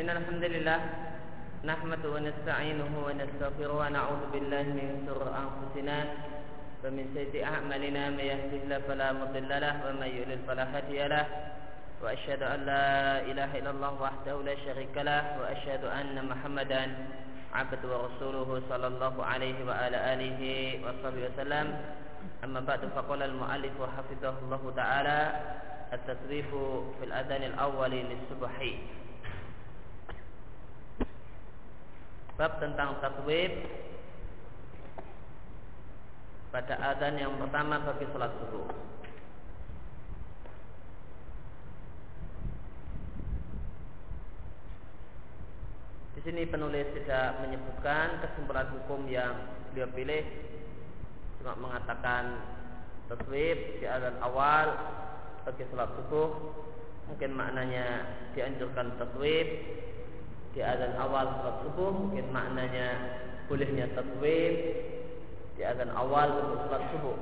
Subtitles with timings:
[0.00, 0.80] إن الحمد لله
[1.64, 5.98] نحمد ونستعينه ونستغفره ونعوذ بالله من شرور أنفسنا
[6.84, 8.02] ومن سيئات أعمالنا.
[8.16, 11.26] من يهده الله فلا مضل له ومن يضلل فلا هادي له.
[12.00, 12.88] وأشهد أن لا
[13.28, 15.22] إله إلا الله وحده لا شريك له.
[15.40, 16.82] وأشهد أن محمدا
[17.52, 20.40] عبده ورسوله صلى الله عليه وعلى آله
[20.80, 21.66] وصحبه وسلم.
[22.44, 25.20] أما بعد فقال المؤلف حفظه الله تعالى
[25.92, 26.50] التصريف
[26.96, 28.56] في الأذان الأول للصبح.
[32.40, 33.52] Bab tentang taswib
[36.48, 38.64] pada azan yang pertama bagi salat subuh.
[46.16, 49.36] Di sini penulis tidak menyebutkan kesimpulan hukum yang
[49.76, 50.24] beliau pilih,
[51.44, 52.40] cuma mengatakan
[53.12, 54.80] taswib di azan awal
[55.44, 56.56] bagi salat subuh.
[57.12, 59.48] Mungkin maknanya dianjurkan taswib
[60.50, 62.88] di azan awal salat subuh mungkin maknanya
[63.46, 64.54] bolehnya tatwib
[65.54, 67.18] di azan awal untuk salat subuh.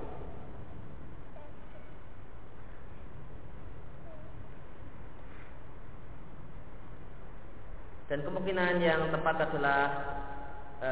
[8.09, 9.83] Dan kemungkinan yang tepat adalah
[10.81, 10.91] e,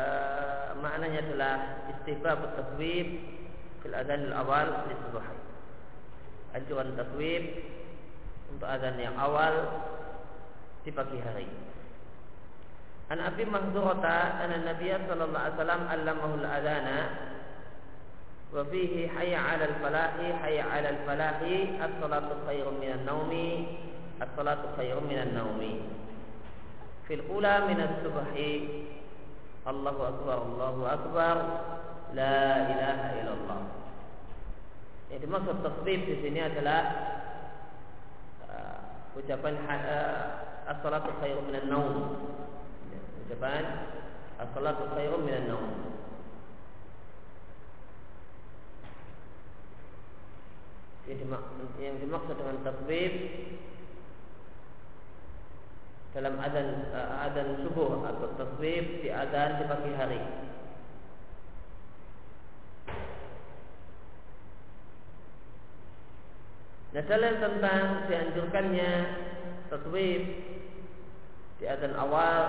[0.84, 1.54] maknanya adalah
[1.97, 3.08] istihbab tatwib
[3.80, 5.24] fil azan awal di subuh
[6.53, 7.44] anjuran tatwib
[8.53, 9.84] untuk azan yang awal
[10.84, 11.48] di pagi hari
[13.06, 16.99] An Abi Mahdurata anna Nabiy sallallahu alaihi wasallam allamahu al-adana
[18.50, 23.78] wa fihi hayya 'ala al-falahi hayya 'ala al-falahi as-salatu khairun minan naumi
[24.19, 25.87] as-salatu khairun minan naumi
[27.06, 28.55] fil ula min as-subhi
[29.71, 31.37] Allahu akbar Allahu akbar
[32.11, 32.39] la
[32.75, 33.61] ilaha illallah
[35.15, 36.83] Yang dimaksud tasbih di sini adalah
[38.50, 41.95] uh, ucapan uh, as-salatu khairun minan naum
[43.26, 43.91] ucapan
[44.38, 45.75] as-salatu khairun minan naum.
[51.78, 53.12] Yang dimaksud dengan tasbih
[56.15, 60.22] dalam adzan uh, adzan subuh atau tasbih di adzan di pagi hari.
[66.97, 68.91] Nah, dalil tentang dianjurkannya
[69.68, 70.21] tasbih
[71.60, 72.42] di adzan awal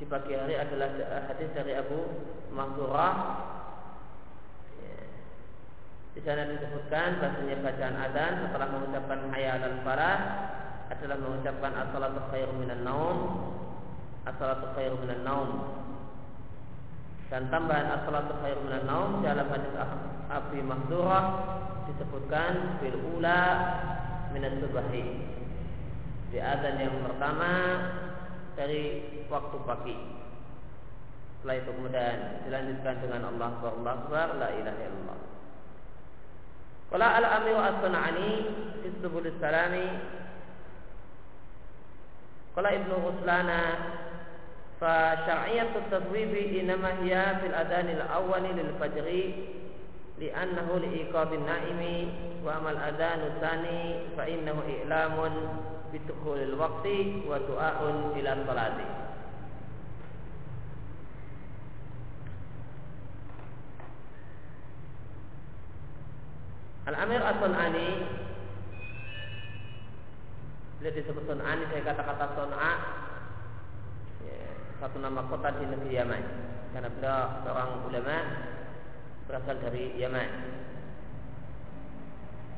[0.00, 0.96] di pagi hari adalah
[1.28, 2.00] hadis dari Abu
[2.56, 3.14] Mahzurah.
[4.80, 4.96] Ya.
[6.16, 10.18] Di sana disebutkan bahasanya bacaan adzan setelah mengucapkan hayya al farah
[10.88, 13.18] adalah mengucapkan as-salatu khairu minan naum.
[14.24, 15.68] As-salatu khairu minan naum.
[17.28, 19.76] Dan tambahan as-salatu khairu minan naum dalam hadis
[20.32, 21.24] Abu Mahzurah
[21.92, 23.40] disebutkan bil ula
[24.32, 25.04] minan subahi.
[26.32, 27.52] Di adzan yang pertama
[28.60, 28.84] dari
[29.32, 29.96] waktu pagi.
[31.40, 35.18] Setelah itu kemudian dilanjutkan dengan Allah Akbar, Allah la ilaha illallah.
[36.92, 38.30] Qala al-Amir as-Sun'ani
[38.84, 39.88] fi Subul Salami
[42.52, 43.62] Qala Ibnu Ruslana
[44.76, 49.06] fa syar'iyyatu at-tadwib inma hiya fil adhan al-awwal lil fajr
[50.20, 51.96] li'annahu li'iqabin naimi
[52.44, 55.32] wa amal adhan tsani fa innahu i'lamun
[55.90, 58.88] bidukhulil waqti wa du'aun ila salati.
[66.90, 67.88] Al-Amir As-Sun'ani
[70.80, 72.72] Beliau disebut Sun'ani saya kata-kata Sun'a
[74.26, 74.38] ya,
[74.82, 76.24] Satu nama kota di negeri Yaman
[76.74, 78.16] Karena beliau seorang ulama
[79.28, 80.30] Berasal dari Yaman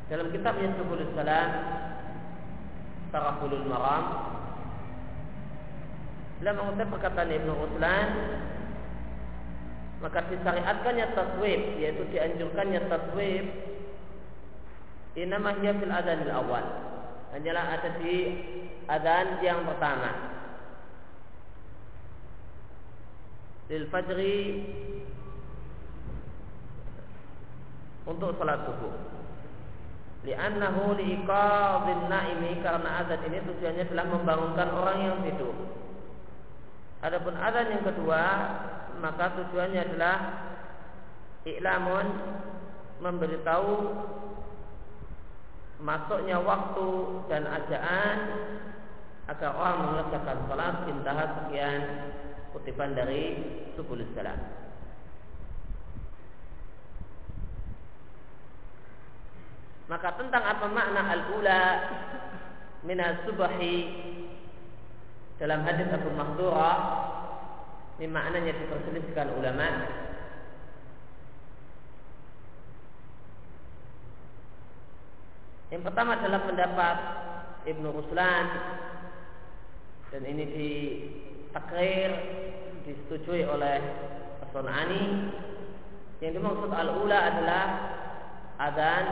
[0.09, 1.51] Dalam kitabnya Subul Salam
[3.13, 4.05] Tarahulul Maram.
[6.41, 8.09] Bila mengutip perkataan Ibnu Ruslan
[10.03, 13.47] Maka disyariatkannya taswib Yaitu dianjurkannya taswib
[15.13, 16.67] Inamahnya fil adhanil awal.
[17.37, 18.33] Hanyalah ada di
[18.89, 20.11] adhan yang pertama.
[23.69, 24.41] Lil fajri
[28.09, 29.22] Untuk salat subuh
[30.23, 35.55] Li'annahu liqadhin naimi karena azan ini tujuannya adalah membangunkan orang yang tidur.
[37.03, 38.23] Adapun azan yang kedua,
[39.03, 40.17] maka tujuannya adalah
[41.43, 42.07] iklamun
[43.03, 43.75] memberitahu
[45.83, 46.91] masuknya waktu
[47.27, 48.19] dan ajaan
[49.27, 51.83] agar orang mengerjakan salat intahas sekian
[52.55, 53.23] kutipan dari
[53.75, 54.39] subul salam.
[59.91, 61.63] Maka tentang apa makna al-ula
[62.87, 63.77] minas subahi
[65.43, 66.73] dalam hadis Abu Mahdura
[67.99, 69.69] ini maknanya diperselisihkan ulama.
[75.71, 76.97] Yang pertama adalah pendapat
[77.65, 78.47] Ibnu Ruslan
[80.13, 82.11] dan ini ditakrir
[82.85, 83.79] disetujui oleh
[84.45, 85.33] As-Sunani.
[86.21, 87.65] Yang dimaksud al-ula adalah
[88.61, 89.07] adzan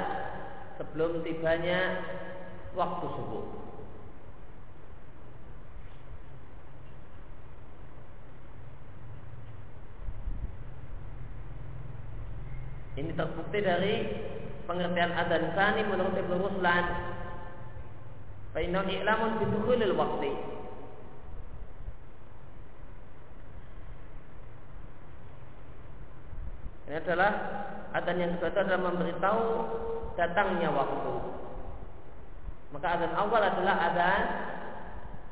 [0.80, 2.00] sebelum tibanya
[2.72, 3.44] waktu subuh.
[12.96, 13.94] Ini terbukti dari
[14.64, 16.84] pengertian adzan sani menurut Ibnu Ruslan.
[18.56, 20.32] Fa innahu i'lamun bi dukhulil waqti.
[26.88, 27.32] Ini adalah
[27.92, 29.44] adzan yang kedua adalah memberitahu
[30.18, 31.14] datangnya waktu.
[32.70, 34.22] Maka adzan awal adalah adzan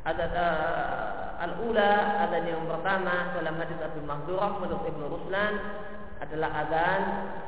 [0.03, 1.91] adzan uh, al-ula
[2.27, 5.53] adzan yang pertama dalam hadis Abu Mahdurah menurut Ibnu Ruslan
[6.19, 7.03] adalah adzan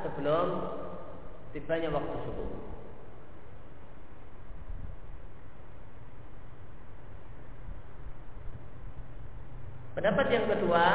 [0.07, 0.47] sebelum
[1.51, 2.71] tibanya waktu subuh.
[9.91, 10.85] Pendapat yang kedua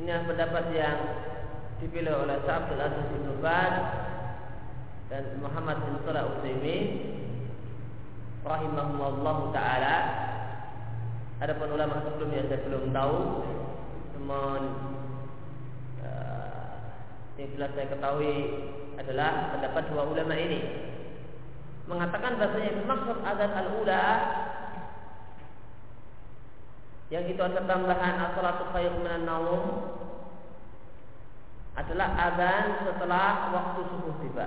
[0.00, 0.98] ini adalah pendapat yang
[1.78, 3.24] dipilih oleh Sa'abdul Aziz bin
[5.08, 6.86] dan Muhammad bin Salah Utsaimin
[8.42, 9.96] rahimahumullah taala.
[11.38, 13.18] Adapun ulama sebelumnya saya belum tahu,
[14.18, 14.62] namun
[17.38, 18.34] yang jelas saya ketahui
[18.98, 20.58] adalah pendapat dua ulama ini
[21.86, 24.04] mengatakan bahasanya maksud azan al-ula
[27.08, 29.24] yang itu ada tambahan as-salatu khairum minan
[31.78, 34.46] adalah azan setelah waktu subuh tiba.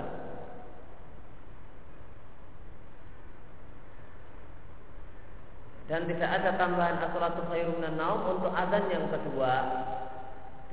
[5.88, 9.54] Dan tidak ada tambahan as-salatu minan naum untuk azan yang kedua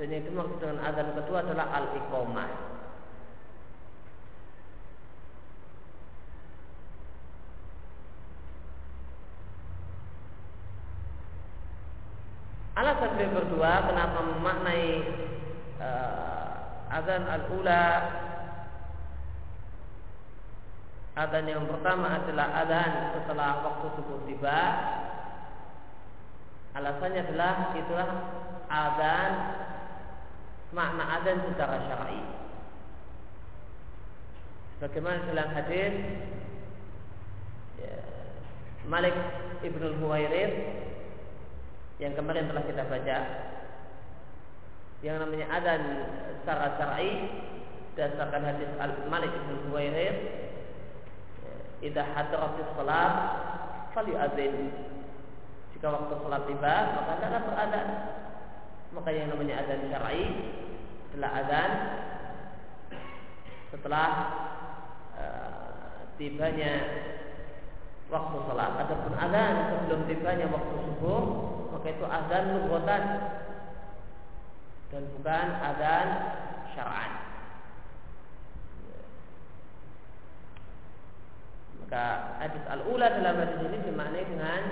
[0.00, 2.50] dan yang dimaksud dengan azan kedua adalah al-iqamah.
[12.80, 14.88] Alasan yang kedua kenapa memaknai
[15.84, 16.19] uh,
[16.90, 17.86] azan al-ula
[21.18, 24.60] Azan yang pertama adalah azan setelah waktu subuh tiba.
[26.70, 28.08] Alasannya adalah itulah
[28.70, 29.32] azan
[30.70, 32.22] makna adzan secara syar'i.
[34.80, 35.94] Bagaimana dalam hadis
[37.76, 37.94] ya,
[38.86, 39.12] Malik
[39.66, 40.56] Ibnu Huwairith
[42.00, 43.18] yang kemarin telah kita baca
[45.00, 45.82] yang namanya adzan
[46.40, 47.12] secara syar'i
[47.96, 50.18] berdasarkan hadis Al Malik Ibnu Huwairith
[51.44, 51.54] ya,
[51.84, 53.14] idza hadratis salat
[53.92, 54.72] fali adzin
[55.76, 57.88] jika waktu salat tiba maka hendaklah beradzan
[58.90, 60.24] maka yang namanya adzan syar'i
[61.10, 61.70] adalah adzan
[63.70, 64.08] setelah
[65.14, 66.72] uh, tibanya
[68.10, 68.72] waktu salat.
[68.86, 71.22] Ataupun adzan sebelum tibanya waktu subuh
[71.70, 73.02] maka itu adzan lughatan
[74.90, 76.08] dan bukan adzan
[76.74, 77.12] syar'an
[81.82, 82.04] maka
[82.38, 84.62] hadis al-ula dalam hadis ini dimaknai dengan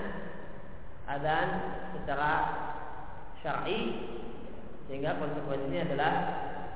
[1.07, 1.47] adzan
[1.95, 2.31] secara
[3.39, 3.81] syar'i
[4.87, 6.13] sehingga konsekuensinya adalah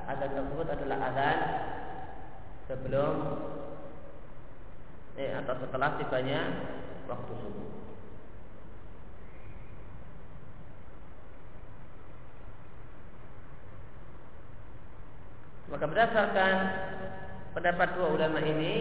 [0.08, 1.38] adzan tersebut adalah adzan
[2.68, 3.14] sebelum
[5.20, 6.40] eh, atau setelah tibanya
[7.06, 7.93] waktu subuh.
[15.74, 16.54] Maka berdasarkan
[17.50, 18.74] pendapat dua ulama ini,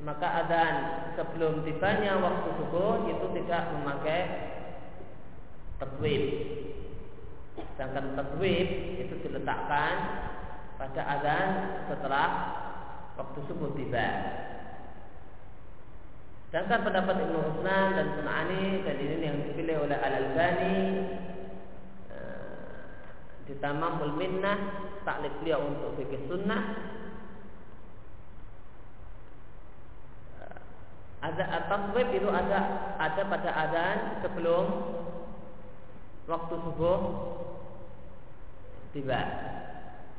[0.00, 0.76] maka adzan
[1.20, 4.20] sebelum tibanya waktu subuh itu tidak memakai
[5.76, 6.24] tatwib
[7.76, 9.94] Sedangkan tatwib itu diletakkan
[10.80, 11.48] pada azan
[11.92, 12.28] setelah
[13.20, 14.08] waktu subuh tiba.
[16.48, 20.76] Sedangkan pendapat Ibnu Husnan dan Sunani dan ini yang dipilih oleh Al Albani
[23.52, 24.56] di Tamamul Minnah
[25.04, 26.62] taklif beliau untuk fikih sunnah
[30.40, 30.60] eh,
[31.20, 34.64] ada tatwib itu ada ada pada azan sebelum
[36.32, 37.00] waktu subuh
[38.96, 39.20] tiba.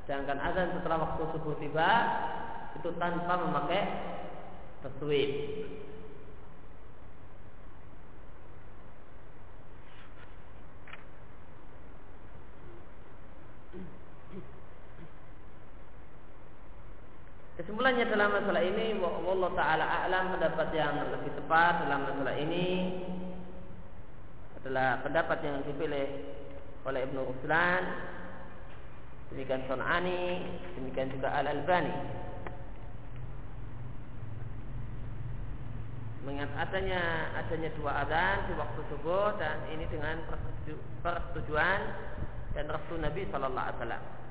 [0.05, 1.89] Sedangkan azan setelah waktu subuh tiba
[2.77, 3.81] itu tanpa memakai
[4.85, 5.31] taswib.
[17.53, 22.97] Kesimpulannya dalam masalah ini Allah Ta'ala a'lam pendapat yang lebih tepat dalam masalah ini
[24.57, 26.07] adalah pendapat yang dipilih
[26.87, 27.83] oleh Ibnu Ruslan
[29.29, 31.93] demikian Son'ani demikian juga Al-Albani
[36.23, 37.01] mengingat adanya
[37.35, 40.23] adanya dua adzan di waktu subuh dan ini dengan
[41.03, 41.79] persetujuan
[42.55, 44.22] dan restu Nabi Shallallahu Alaihi Wasallam.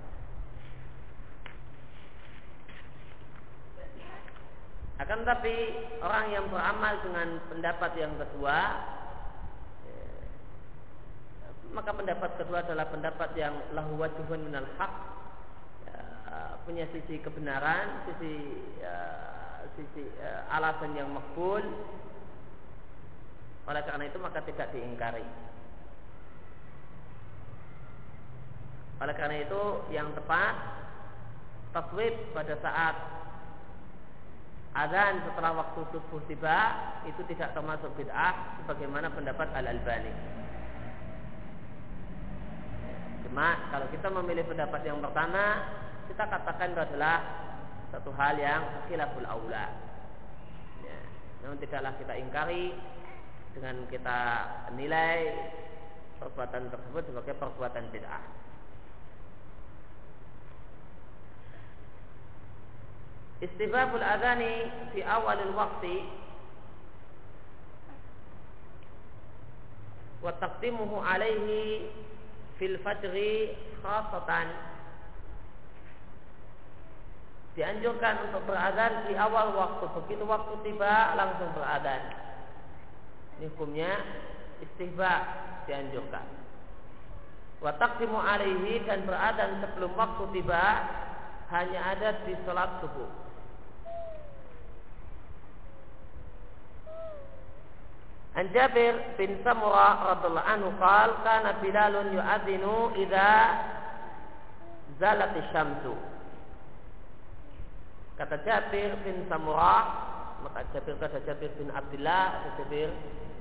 [5.00, 5.54] Akan tetapi
[6.04, 8.58] orang yang beramal dengan pendapat yang kedua
[11.72, 14.92] maka pendapat kedua adalah pendapat yang lahu wajuhun minal haq
[15.88, 16.00] ya,
[16.68, 18.96] punya sisi kebenaran, sisi ya,
[19.72, 21.64] sisi uh, alasan yang makbul.
[23.64, 25.24] Oleh karena itu maka tidak diingkari.
[29.00, 30.54] Oleh karena itu yang tepat
[31.72, 32.96] taswib pada saat
[34.72, 36.58] Azan setelah waktu subuh tiba
[37.04, 40.12] itu tidak termasuk bid'ah sebagaimana pendapat Al Albani.
[43.28, 45.44] Cuma kalau kita memilih pendapat yang pertama,
[46.08, 47.16] kita katakan itu adalah
[47.92, 49.76] satu hal yang khilaful aula.
[50.80, 51.00] Ya.
[51.44, 52.72] Namun tidaklah kita ingkari
[53.52, 54.20] dengan kita
[54.72, 55.36] nilai
[56.16, 58.24] perbuatan tersebut sebagai perbuatan bid'ah.
[63.42, 66.06] Istibabul adani di awalil waktu
[70.22, 71.90] wa taqdimuhu alaihi
[72.62, 74.46] fil fajri khasatan.
[77.58, 79.84] Dianjurkan untuk beradan di awal waktu.
[79.90, 82.22] Begitu waktu tiba langsung beradan
[83.42, 83.90] ini hukumnya
[84.62, 85.12] istihba
[85.66, 86.22] dianjurkan.
[87.58, 90.62] Wa taqdimu alaihi dan beradan sebelum waktu tiba
[91.50, 93.10] hanya ada di salat subuh
[98.32, 103.32] An Jabir bin Samurah radhiyallahu anhu qala kana Bilalun yu'adzinu idza
[104.96, 105.92] zalat syamsu
[108.16, 109.84] Kata Jabir bin Samurah,
[110.44, 112.90] maka Jabir kata Jabir bin Abdullah, kata Jabir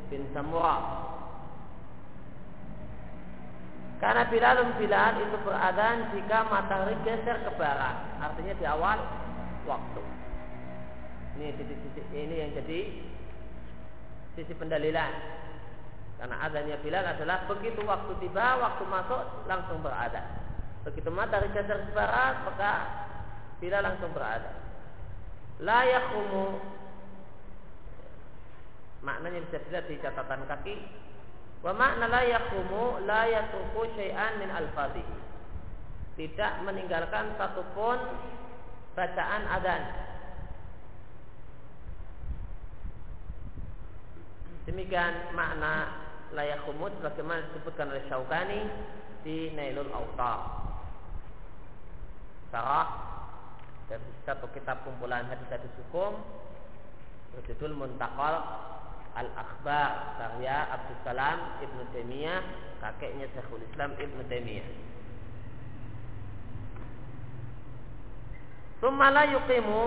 [0.08, 1.12] bin Samurah.
[4.02, 8.98] Karena Bilalun Bilal itu beradan jika matahari geser ke barat, artinya di awal
[9.70, 10.04] waktu.
[11.38, 12.80] Ini sisi, ini yang jadi
[14.42, 15.14] sisi pendalilan.
[16.18, 20.22] Karena adanya Bilal adalah begitu waktu tiba, waktu masuk langsung berada.
[20.86, 22.72] Begitu matahari geser ke barat, maka
[23.62, 24.62] Bilal langsung berada
[25.62, 26.58] la yakumu
[29.06, 30.76] maknanya bisa dilihat di catatan kaki.
[31.62, 34.74] Wa makna la yakumu la yatruku syai'an min al
[36.18, 37.98] tidak meninggalkan satupun
[38.98, 39.82] bacaan adan
[44.72, 45.92] demikian makna
[46.32, 48.62] la yakumu sebagaimana disebutkan oleh Syaukani
[49.28, 50.64] di Nailul Autar
[52.56, 52.88] Sarah
[53.92, 56.24] dari satu kitab kumpulan hadis-hadis hukum
[57.36, 58.40] berjudul Muntakal
[59.12, 62.40] Al-Akhbar karya Abdul Salam Ibnu Taimiyah
[62.80, 64.68] kakeknya Syekhul Islam Ibnu Taimiyah.
[68.80, 69.84] Thumma la yuqimu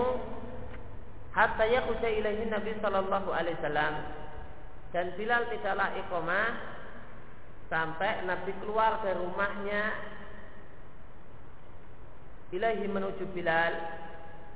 [1.33, 3.93] hatta yakhusha ilaihi Nabi sallallahu alaihi wasallam
[4.95, 6.55] dan Bilal tidaklah iqamah
[7.67, 9.83] sampai Nabi keluar dari rumahnya
[12.55, 13.75] ilahi menuju Bilal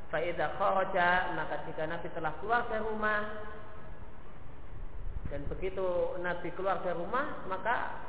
[0.08, 3.22] Faidah kharaja maka jika Nabi telah keluar dari rumah
[5.28, 8.00] dan begitu Nabi keluar dari rumah maka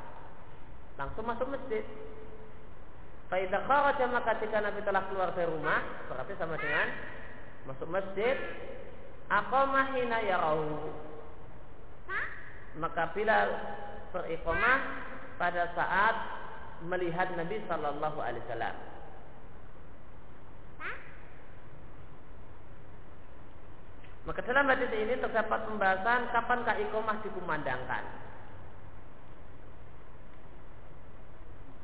[0.97, 1.83] langsung masuk masjid.
[3.27, 6.89] Faidah kharaja maka jika Nabi telah keluar dari rumah berarti sama dengan
[7.69, 8.39] masuk masjid.
[9.29, 11.10] Aqamah hina yarau.
[12.79, 13.49] Maka Bilal
[14.15, 14.79] beriqamah
[15.41, 16.17] pada saat
[16.87, 18.77] melihat Nabi Sallallahu Alaihi Wasallam.
[24.29, 28.05] Maka dalam hadis ini terdapat pembahasan kapankah ikomah dikumandangkan.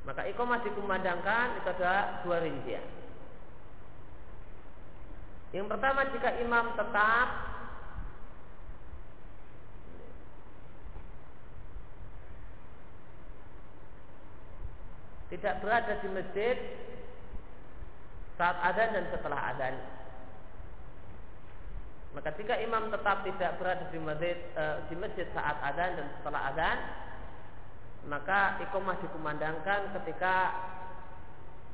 [0.06, 2.84] Maka ikomah dikumandangkan itu ada dua rincian.
[5.50, 7.26] Yang pertama jika imam tetap
[15.32, 16.56] tidak berada di masjid
[18.36, 19.74] saat adzan dan setelah adzan.
[22.14, 26.40] Maka jika imam tetap tidak berada di masjid, e, di masjid saat adzan dan setelah
[26.52, 26.78] adzan,
[28.06, 30.34] maka ikom masih dikumandangkan ketika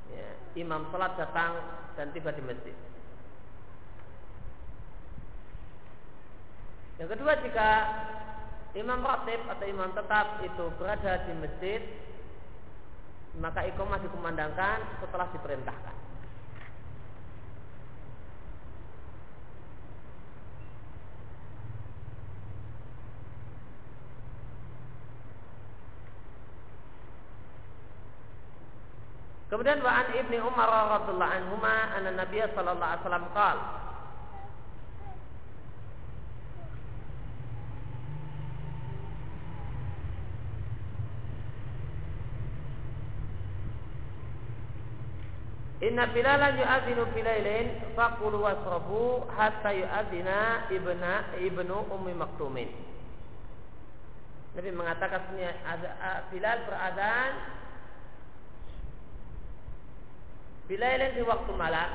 [0.09, 0.28] ya,
[0.64, 1.61] imam sholat datang
[1.94, 2.76] dan tiba di masjid.
[6.97, 7.68] Yang kedua jika
[8.78, 11.82] imam rotib atau imam tetap itu berada di masjid
[13.41, 15.97] maka iqamah dikumandangkan setelah diperintahkan.
[29.52, 33.92] Kemudian wa an Umar radhiyallahu anhuma anna Nabiy sallallahu alaihi wasallam qala
[45.82, 52.71] Inna bilalan yu'adzinu bilailin faqulu wasrabu hatta yu'adzina ibna ibnu ummi maktumin.
[54.54, 55.32] Nabi mengatakan
[56.30, 57.32] Bilal beradhan
[60.71, 61.90] Bilailin di waktu malam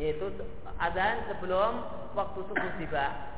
[0.00, 0.32] yaitu
[0.80, 1.84] adzan sebelum
[2.16, 3.29] waktu subuh tiba.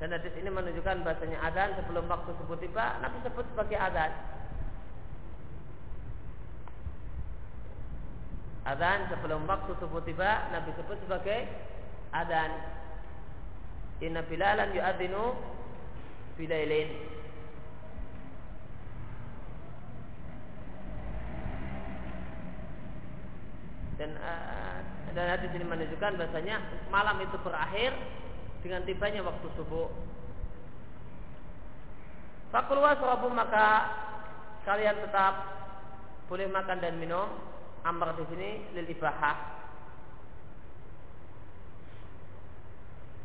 [0.00, 4.12] Dan hadis ini menunjukkan bahasanya adzan sebelum waktu subuh tiba Nabi sebut sebagai adzan.
[8.64, 11.52] Adzan sebelum waktu subuh tiba Nabi sebut sebagai
[12.16, 12.48] adzan.
[14.00, 15.36] Inna bilalan yu'adzinu
[16.40, 17.20] bilailin.
[24.00, 24.80] dan uh,
[25.12, 26.56] dan hadis ini menunjukkan bahasanya
[26.88, 27.92] malam itu berakhir
[28.60, 29.88] dengan tibanya waktu subuh.
[32.50, 33.88] Fakulwa surabu maka
[34.66, 35.34] kalian tetap
[36.26, 37.28] boleh makan dan minum.
[37.80, 39.56] Amr di sini lil ibahah.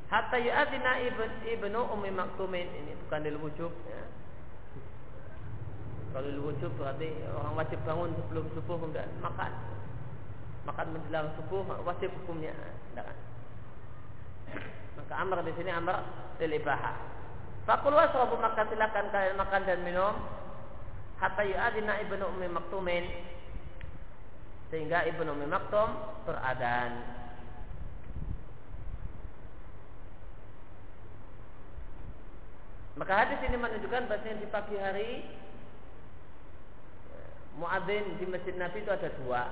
[0.08, 4.04] Hatta yu'adina ibn, ibnu ummi maktumin ini bukan lil wujub ya.
[6.16, 9.52] Kalau lil wujub berarti orang wajib bangun sebelum subuh kemudian makan
[10.66, 12.56] makan menjelang subuh wajib hukumnya
[12.94, 13.12] tidak
[15.06, 16.02] maka amr di sini amr
[16.42, 16.98] dilibahah
[17.70, 20.16] fakul wasrabu maka silakan kalian makan dan minum.
[21.16, 23.06] Hatta yu'adina ibnu ummi maktumin.
[24.70, 25.88] Sehingga ibnu ummi maktum
[26.26, 26.92] beradan
[32.96, 35.12] maka hadis ini menunjukkan bahasanya di pagi hari
[37.60, 39.44] muadzin di masjid Nabi itu ada dua.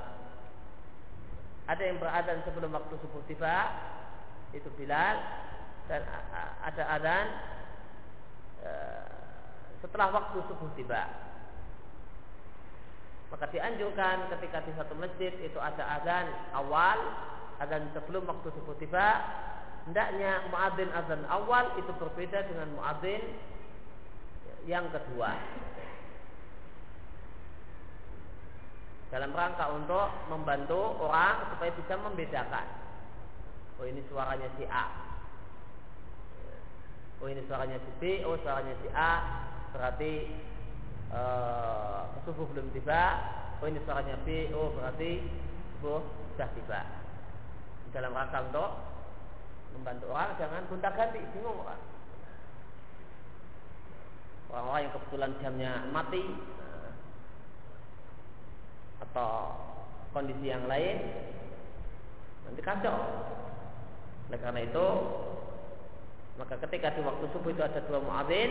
[1.67, 3.71] Ada yang beradan sebelum waktu subuh tiba,
[4.53, 5.17] itu Bilal,
[5.91, 6.01] dan
[6.63, 7.25] ada adan
[8.63, 8.71] e,
[9.83, 11.03] setelah waktu subuh tiba.
[13.33, 16.97] Maka dianjurkan ketika di satu masjid itu ada adan awal,
[17.59, 19.19] adan sebelum waktu subuh tiba,
[19.89, 23.21] hendaknya muadzin azan awal itu berbeda dengan muadzin
[24.69, 25.35] yang kedua.
[29.13, 32.82] dalam rangka untuk membantu orang supaya bisa membedakan.
[33.79, 34.85] Oh ini suaranya si A.
[37.23, 38.21] Oh ini suaranya si B.
[38.27, 39.13] Oh suaranya si A.
[39.73, 40.11] Berarti
[41.09, 43.03] uh, subuh belum tiba.
[43.63, 44.53] Oh ini suaranya B.
[44.53, 45.23] Oh berarti
[45.79, 46.81] subuh sudah tiba.
[47.93, 48.71] Dalam rangka untuk
[49.73, 51.81] membantu orang jangan gonta ganti bingung orang.
[54.53, 56.23] Orang-orang yang kebetulan jamnya mati
[59.01, 59.33] atau
[60.13, 61.01] kondisi yang lain
[62.45, 63.01] nanti kacau.
[64.33, 64.87] Oleh karena itu
[66.41, 68.49] maka ketika di waktu subuh itu ada dua muadzin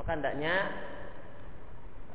[0.00, 0.72] maka hendaknya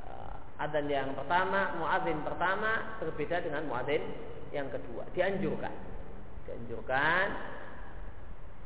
[0.01, 4.01] uh, adzan yang pertama muadzin pertama berbeda dengan muadzin
[4.49, 5.05] yang kedua.
[5.13, 5.69] Dianjurkan.
[6.49, 7.25] Dianjurkan.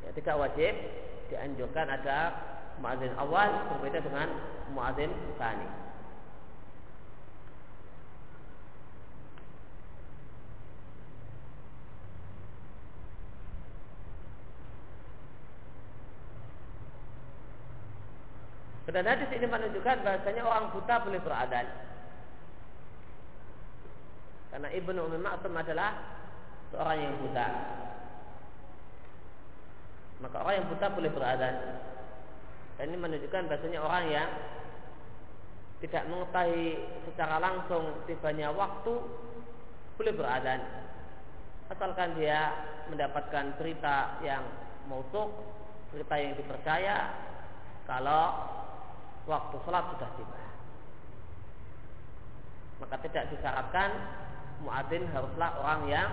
[0.08, 0.72] Ya tidak wajib.
[1.28, 2.18] Dianjurkan ada
[2.80, 4.32] muadzin awal berbeda dengan
[4.72, 5.89] muadzin tani
[18.90, 21.66] Dan hadis ini menunjukkan bahasanya orang buta boleh beradan.
[24.50, 25.94] Karena Ibnu Ummi Maktum adalah
[26.74, 27.46] seorang yang buta.
[30.20, 31.54] Maka orang yang buta boleh beradan.
[32.76, 34.28] Dan ini menunjukkan bahasanya orang yang
[35.80, 38.94] tidak mengetahui secara langsung tibanya waktu
[39.96, 40.60] boleh beradan.
[41.70, 42.52] Asalkan dia
[42.90, 44.42] mendapatkan berita yang
[44.90, 45.30] mautuk,
[45.94, 47.14] berita yang dipercaya
[47.86, 48.34] kalau
[49.28, 50.40] waktu sholat sudah tiba.
[52.80, 53.90] Maka tidak disyaratkan
[54.64, 56.08] muadzin haruslah orang yang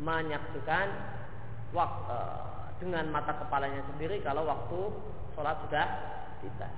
[0.00, 0.86] menyaksikan
[1.70, 2.16] waktu, e,
[2.82, 4.80] dengan mata kepalanya sendiri kalau waktu
[5.36, 5.86] sholat sudah
[6.42, 6.68] tiba.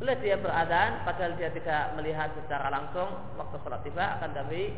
[0.00, 4.72] boleh dia beradan padahal dia tidak melihat secara langsung waktu sholat tiba akan tapi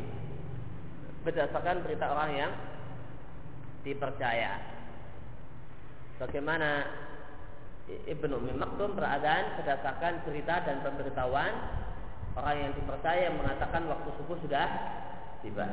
[1.23, 2.53] berdasarkan berita orang yang
[3.87, 4.59] dipercaya.
[6.19, 6.87] Bagaimana
[7.91, 11.53] Ibnu Umi Maktum beradan berdasarkan cerita dan pemberitahuan
[12.39, 14.69] orang yang dipercaya mengatakan waktu subuh sudah
[15.43, 15.67] tiba.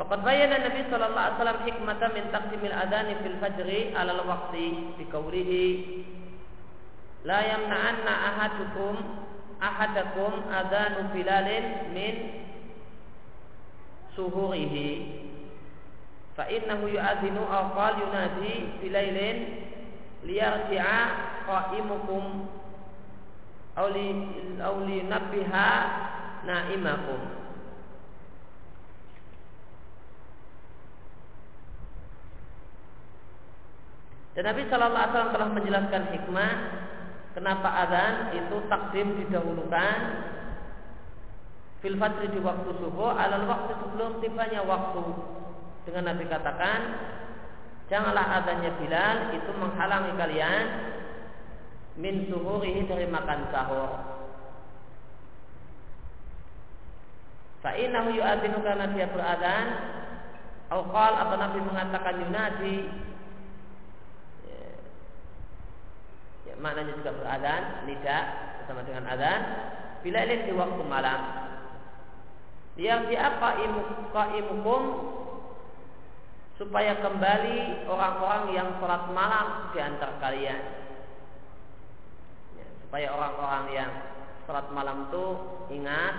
[0.00, 5.04] Faqad bayyana Nabi sallallahu alaihi wasallam hikmata min taqdimil adani fil fajri ala al-waqti bi
[5.12, 5.64] qawlihi
[7.28, 8.96] la yamna'anna ahadukum
[9.60, 12.14] ahadakum adanu bilalin min
[14.16, 14.88] suhurihi
[16.40, 19.60] fa innahu yu'adhinu aw qal yunadi bilailin
[20.24, 21.00] liyarji'a
[21.44, 22.48] qa'imukum
[23.76, 24.08] aw li
[24.56, 25.68] aw li nabbiha
[26.48, 27.20] na'imakum.
[34.32, 36.52] Dan Nabi Shallallahu Alaihi Wasallam telah menjelaskan hikmah
[37.36, 39.98] kenapa adzan itu takdim didahulukan
[41.84, 45.04] fil fajri di waktu subuh alal waktu sebelum tibanya waktu
[45.88, 46.80] dengan Nabi katakan
[47.88, 50.64] janganlah adzannya Bilal itu menghalangi kalian
[52.00, 53.90] min suhurihi dari makan sahur
[57.60, 59.66] Fa'inahu yu'adzinu karena dia beradan
[60.72, 62.88] Al-Qal atau Nabi mengatakan yunadi
[66.60, 68.24] maknanya juga beradan, tidak
[68.60, 69.40] bersama dengan adan.
[70.04, 71.20] Bila ini di waktu malam.
[72.80, 73.48] Yang siapa
[74.40, 74.84] imukum
[76.60, 80.60] supaya kembali orang-orang yang sholat malam di antara kalian.
[82.60, 83.90] Ya, supaya orang-orang yang
[84.44, 85.24] sholat malam itu
[85.72, 86.14] ingat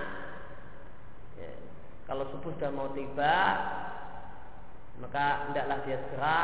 [1.37, 1.53] ya,
[2.09, 3.37] kalau subuh sudah mau tiba
[4.97, 6.37] maka hendaklah dia segera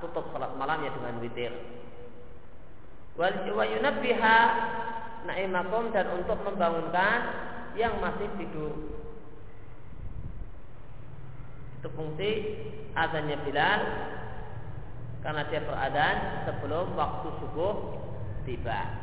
[0.00, 1.52] tutup sholat malamnya dengan witir
[3.20, 4.38] wa yunabbiha
[5.28, 7.20] na'imakum dan untuk membangunkan
[7.76, 8.72] yang masih tidur.
[11.82, 12.30] Itu fungsi
[12.94, 13.80] adanya Bilal
[15.26, 17.74] karena dia beradan sebelum waktu subuh
[18.46, 19.02] tiba.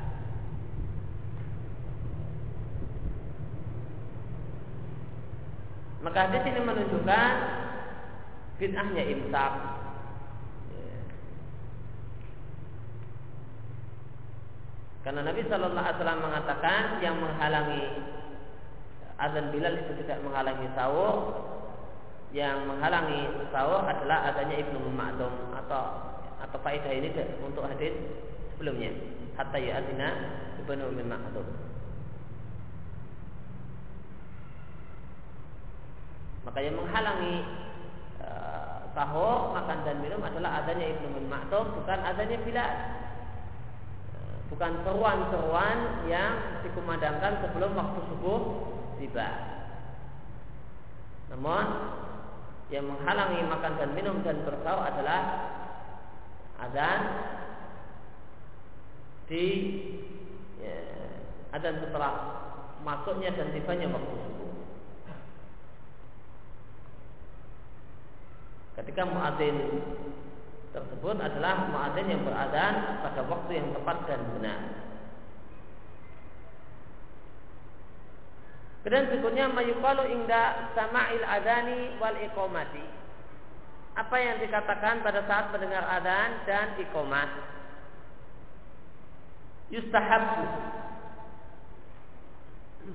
[6.00, 7.32] Maka hadis ini menunjukkan
[8.64, 9.54] bid'ahnya imsak
[15.00, 17.84] Karena Nabi Shallallahu Alaihi Wasallam mengatakan yang menghalangi
[19.16, 21.16] azan Bilal itu tidak menghalangi sahur,
[22.30, 27.10] yang menghalangi sahur adalah adanya ibnu Ma'dum atau atau faedah ini
[27.42, 27.94] untuk hadis
[28.54, 28.94] sebelumnya.
[29.34, 30.10] Hatta ya adina
[30.62, 31.48] ibnu Ma'dum.
[36.46, 37.36] Maka yang menghalangi
[38.22, 42.74] uh, sahur, makan dan minum adalah adanya ibnu Ma'dum bukan adanya Bilal
[44.50, 48.42] bukan seruan-seruan yang dikumandangkan sebelum waktu subuh
[48.98, 49.30] tiba.
[51.30, 51.66] Namun
[52.70, 55.20] yang menghalangi makan dan minum dan bersahur adalah
[56.62, 57.02] adzan
[59.26, 59.46] di
[60.62, 60.78] ya,
[61.54, 62.14] adzan setelah
[62.86, 64.52] masuknya dan tibanya waktu subuh.
[68.80, 69.58] Ketika muadzin
[70.72, 74.89] tersebut adalah muadzin yang beradan pada waktu yang tepat dan benar.
[78.80, 82.86] Kemudian berikutnya mayukalu ingda sama'il adani wal iqomati.
[84.00, 87.28] Apa yang dikatakan pada saat mendengar adan dan iqomah?
[89.70, 90.46] Yustahabbu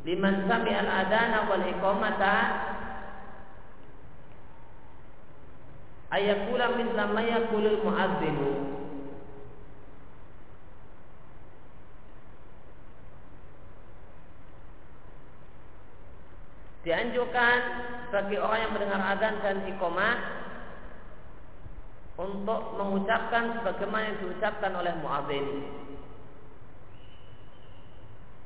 [0.03, 2.37] liman sami'al adana wal iqomata
[6.11, 8.51] ayakula min lama yakulul muadzinu
[16.85, 17.59] dianjurkan
[18.12, 20.16] bagi orang yang mendengar adzan dan iqamah
[22.14, 25.47] untuk mengucapkan sebagaimana yang diucapkan oleh muadzin.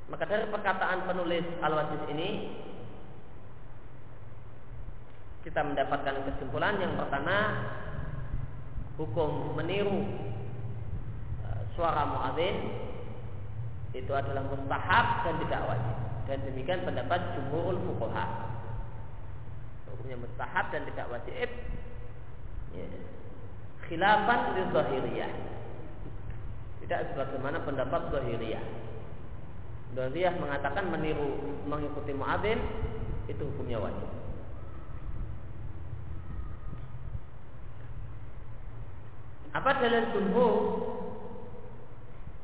[0.09, 2.31] Maka dari perkataan penulis al-wajid ini
[5.45, 7.37] kita mendapatkan kesimpulan yang pertama
[8.97, 10.01] hukum meniru
[11.45, 12.57] e, suara muadzin
[13.93, 18.53] itu adalah mustahab dan tidak wajib dan demikian pendapat jumhurul fuqaha
[19.89, 21.51] hukumnya mustahab dan tidak wajib
[22.77, 22.87] ya.
[23.89, 25.33] khilafan di zahiriyah
[26.85, 28.65] tidak sebagaimana pendapat zahiriyah
[29.97, 32.61] zahiriyah mengatakan meniru mengikuti muadzin
[33.27, 34.09] itu hukumnya wajib
[39.49, 40.55] Apa dalil jumhur?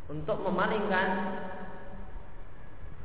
[0.04, 1.08] untuk memalingkan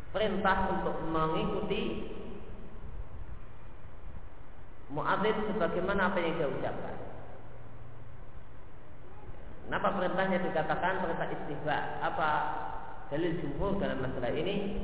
[0.09, 2.09] perintah untuk mengikuti
[4.89, 6.97] muadzin sebagaimana apa yang dia ucapkan.
[9.69, 11.77] Kenapa perintahnya dikatakan perintah istihba?
[12.01, 12.29] Apa
[13.13, 14.81] dalil jumhur dalam masalah ini?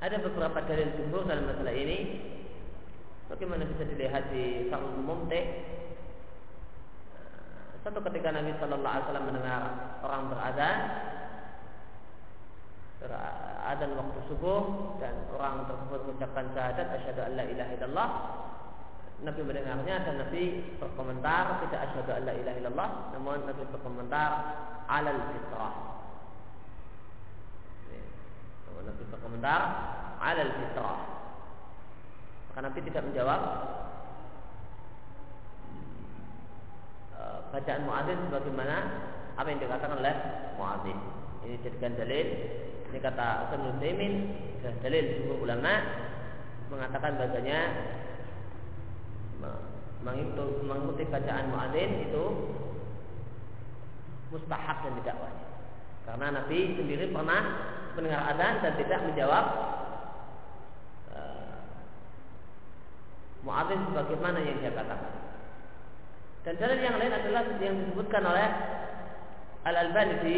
[0.00, 2.24] Ada beberapa dalil jumhur dalam masalah ini.
[3.28, 5.76] Bagaimana bisa dilihat di Sarul Mumteh
[7.86, 9.62] satu ketika Nabi Shallallahu Alaihi Wasallam mendengar
[10.02, 10.78] orang beradzan,
[13.06, 14.62] beradzan waktu subuh
[14.98, 18.10] dan orang tersebut mengucapkan syahadat asyhadu an la ilaha illallah.
[19.16, 24.30] Nabi mendengarnya dan Nabi berkomentar tidak asyhadu an la ilaha illallah, namun Nabi berkomentar
[24.90, 25.74] alal fitrah.
[28.66, 29.60] Namun Nabi berkomentar
[30.18, 30.98] alal fitrah.
[32.50, 33.40] Maka Nabi tidak menjawab
[37.46, 38.76] bacaan muadzin sebagaimana
[39.36, 40.14] apa yang dikatakan oleh
[40.60, 40.98] muadzin.
[41.46, 42.26] Ini jadikan dalil.
[42.90, 44.14] Ini kata Taimin
[44.62, 45.72] dan dalil semua ulama
[46.70, 47.60] mengatakan bahasanya
[50.06, 52.24] mengikuti bacaan muadzin itu
[54.30, 55.48] mustahab dan tidak wajib.
[56.06, 57.42] Karena Nabi sendiri pernah
[57.98, 59.44] mendengar adzan dan tidak menjawab
[61.10, 61.58] uh,
[63.42, 65.14] muadzin sebagaimana yang dia katakan.
[66.46, 68.48] Dan dalil yang lain adalah yang disebutkan oleh
[69.66, 70.36] Al-Albani di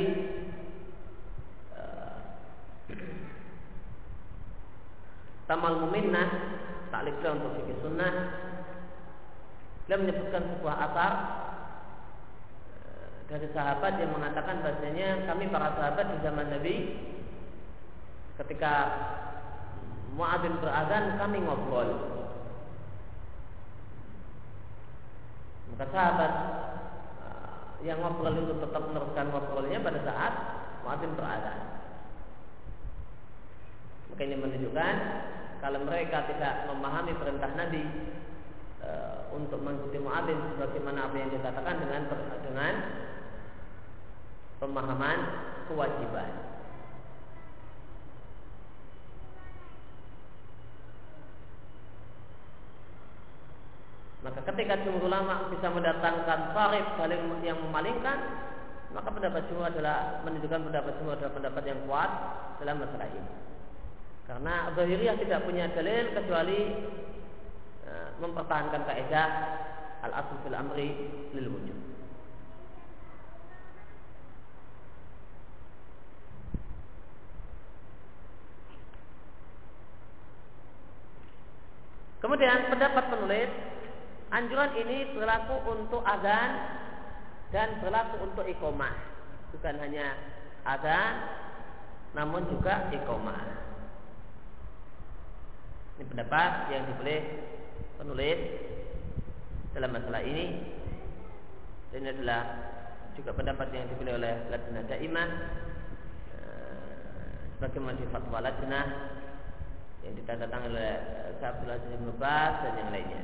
[5.49, 6.29] Tamal Muminnah
[6.93, 8.13] taklif untuk fikih sunnah
[9.89, 11.13] dia menyebutkan sebuah asar
[12.77, 16.77] uh, dari sahabat yang mengatakan bahasanya kami para sahabat di zaman Nabi
[18.45, 18.73] ketika
[20.17, 21.91] Muadzin berazan kami ngobrol
[25.73, 26.33] Maka sahabat
[27.23, 30.33] uh, yang ngobrol itu tetap meneruskan ngobrolnya pada saat
[30.83, 31.78] muadzin berada.
[34.19, 34.95] Maka ini menunjukkan
[35.63, 37.87] kalau mereka tidak memahami perintah Nabi
[38.83, 38.91] e,
[39.31, 42.03] untuk mengikuti muadzin sebagaimana apa yang dikatakan dengan
[42.43, 42.75] dengan
[44.59, 45.19] pemahaman
[45.71, 46.31] kewajiban.
[54.27, 58.19] Maka ketika jumhur ulama bisa mendatangkan saling yang memalingkan,
[58.91, 62.11] maka pendapat jumhur adalah menunjukkan pendapat jumhur adalah pendapat yang kuat
[62.59, 63.48] dalam masalah ini.
[64.29, 66.61] Karena Zahiriyah tidak punya dalil kecuali
[67.89, 69.29] e, mempertahankan kaidah
[70.05, 70.89] al-asl fil amri
[71.33, 71.79] lil wujud.
[82.21, 83.51] Kemudian pendapat penulis
[84.29, 86.53] Anjuran ini berlaku untuk adzan
[87.49, 88.93] dan berlaku untuk ikomah.
[89.57, 90.21] Bukan hanya
[90.69, 91.17] adzan,
[92.13, 93.68] namun juga ikomah.
[95.99, 97.21] Ini pendapat yang dipilih
[97.99, 98.39] penulis
[99.75, 100.63] dalam masalah ini.
[101.91, 102.43] Dan ini adalah
[103.19, 105.29] juga pendapat yang dipilih oleh Lajnah Daimah
[106.39, 108.87] eh, sebagaimana di fatwa Lajnah
[110.07, 110.95] yang ditandatangani oleh
[111.43, 113.23] Syabdul Aziz bin dan yang lainnya.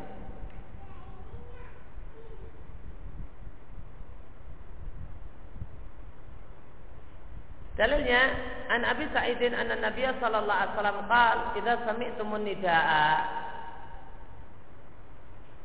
[7.75, 8.23] Dalilnya
[8.71, 13.11] an Abi Sa'idin anna Nabiy sallallahu alaihi wasallam qaal idza sami'tumun nidaa.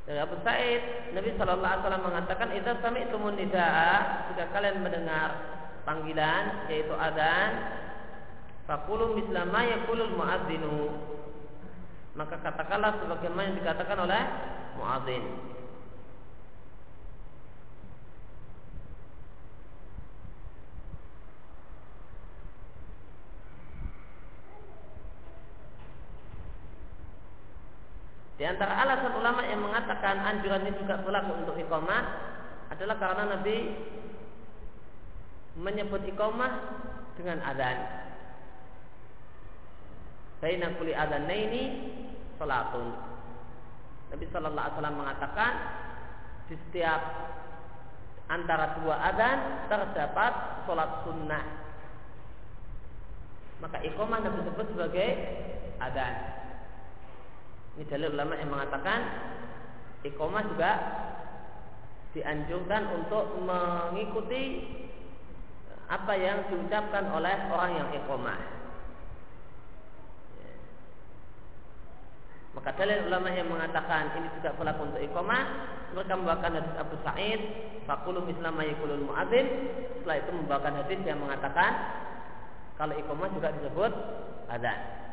[0.09, 5.29] Dari Abu Sa'id Nabi sallallahu alaihi wasallam mengatakan idza sami'tumun nidaa jika kalian mendengar
[5.85, 7.51] panggilan yaitu adzan
[8.65, 10.89] faqulu misla ma yaqulul muadzinu.
[12.17, 14.23] Maka katakanlah sebagaimana yang dikatakan oleh
[14.81, 15.23] muadzin
[28.39, 32.03] Di antara alasan ulama yang mengatakan anjuran ini juga berlaku untuk iqamah
[32.71, 33.75] adalah karena Nabi
[35.59, 36.51] menyebut iqamah
[37.19, 37.77] dengan adzan.
[40.39, 41.63] Baina kulli adzanaini
[42.39, 42.95] salatun.
[44.15, 45.51] Nabi sallallahu alaihi wasallam mengatakan
[46.47, 47.01] di setiap
[48.31, 51.43] antara dua adzan terdapat salat sunnah.
[53.59, 55.09] Maka iqamah Nabi sebut sebagai
[55.83, 56.38] adzan.
[57.79, 58.99] Ini dalil ulama yang mengatakan
[60.03, 60.71] iqomah juga
[62.11, 64.67] dianjurkan untuk mengikuti
[65.87, 68.35] apa yang diucapkan oleh orang yang iqomah.
[72.51, 75.43] Maka dalil ulama yang mengatakan ini juga berlaku untuk iqamah,
[75.95, 77.41] mereka membawakan hadis Abu Sa'id,
[77.87, 79.47] fakulu mislam mayikulul muadzin.
[79.95, 81.71] Setelah itu membawakan hadis yang mengatakan
[82.75, 83.91] kalau iqamah juga disebut
[84.51, 85.08] adzan.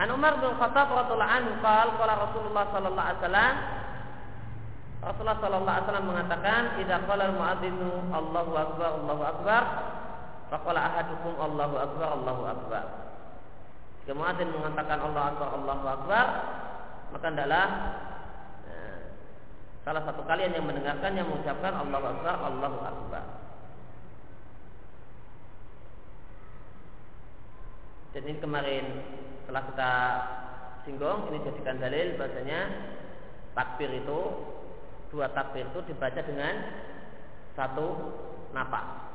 [0.00, 3.54] An Umar bin Khattab radhiyallahu anhu qala qala Rasulullah sallallahu alaihi wasallam
[5.00, 9.62] Rasulullah sallallahu alaihi wasallam mengatakan idza qala al-muadzinu Allahu akbar Allahu akbar
[10.48, 12.84] faqala ahadukum Allahu akbar Allahu akbar.
[14.00, 16.26] Jika muadzin mengatakan Allahu akbar Allahu akbar
[17.12, 17.68] maka hendaklah
[18.72, 19.00] eh,
[19.84, 23.24] salah satu kalian yang mendengarkan yang mengucapkan Allahu akbar Allahu akbar.
[28.10, 28.84] Dan ini kemarin
[29.50, 29.94] setelah kita
[30.86, 32.70] singgung ini jadikan dalil bahasanya
[33.58, 34.20] takbir itu
[35.10, 36.54] dua takbir itu dibaca dengan
[37.58, 37.86] satu
[38.54, 39.10] napas.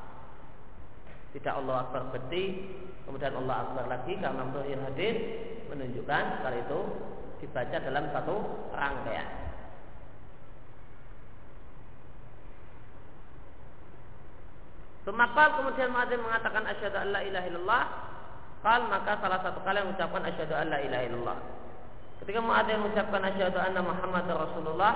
[1.32, 2.68] Tidak Allah Akbar berhenti,
[3.08, 5.16] kemudian Allah Akbar lagi karena menurut hadis
[5.72, 6.80] menunjukkan kalau itu
[7.40, 8.36] dibaca dalam satu
[8.76, 9.28] rangkaian.
[15.08, 17.48] Semakal kemudian Muadzin mengatakan asyhadu an la ilaha
[18.66, 21.38] Qal maka salah satu kali yang mengucapkan asyhadu an la ilaha illallah.
[22.18, 24.94] Ketika Muadzin mengucapkan asyhadu anna Muhammad Rasulullah,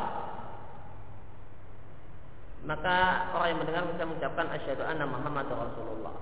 [2.65, 6.17] maka orang yang mendengar bisa mengucapkan asyhadu anna Muhammad Rasulullah.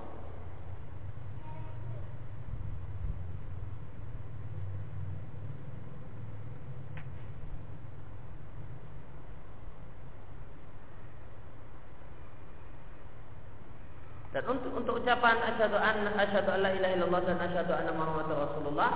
[14.38, 18.90] Dan untuk untuk ucapan asyhadu anna asyhadu alla ilaha illallah dan asyhadu anna muhammadar rasulullah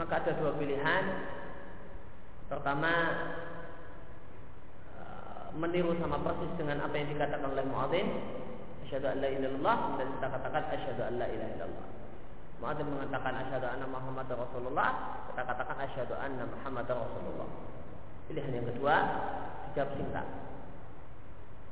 [0.00, 1.04] maka ada dua pilihan.
[2.48, 2.92] Pertama
[4.96, 8.08] eh, meniru sama persis dengan apa yang dikatakan oleh muadzin
[8.88, 11.86] asyhadu alla ilaha illallah dan kita katakan asyhadu alla ilaha illallah.
[12.64, 14.90] Muadzin mengatakan asyhadu anna muhammadar rasulullah,
[15.28, 17.48] kita katakan asyhadu anna muhammadar rasulullah.
[18.24, 18.96] Pilihan yang kedua
[19.68, 20.26] dijawab singkat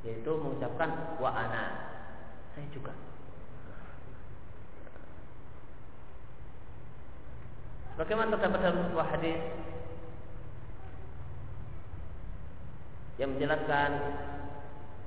[0.05, 1.86] yaitu mengucapkan wa ana
[2.57, 2.93] saya juga.
[8.01, 9.41] Bagaimana terdapat dalam sebuah hadis
[13.21, 13.89] yang menjelaskan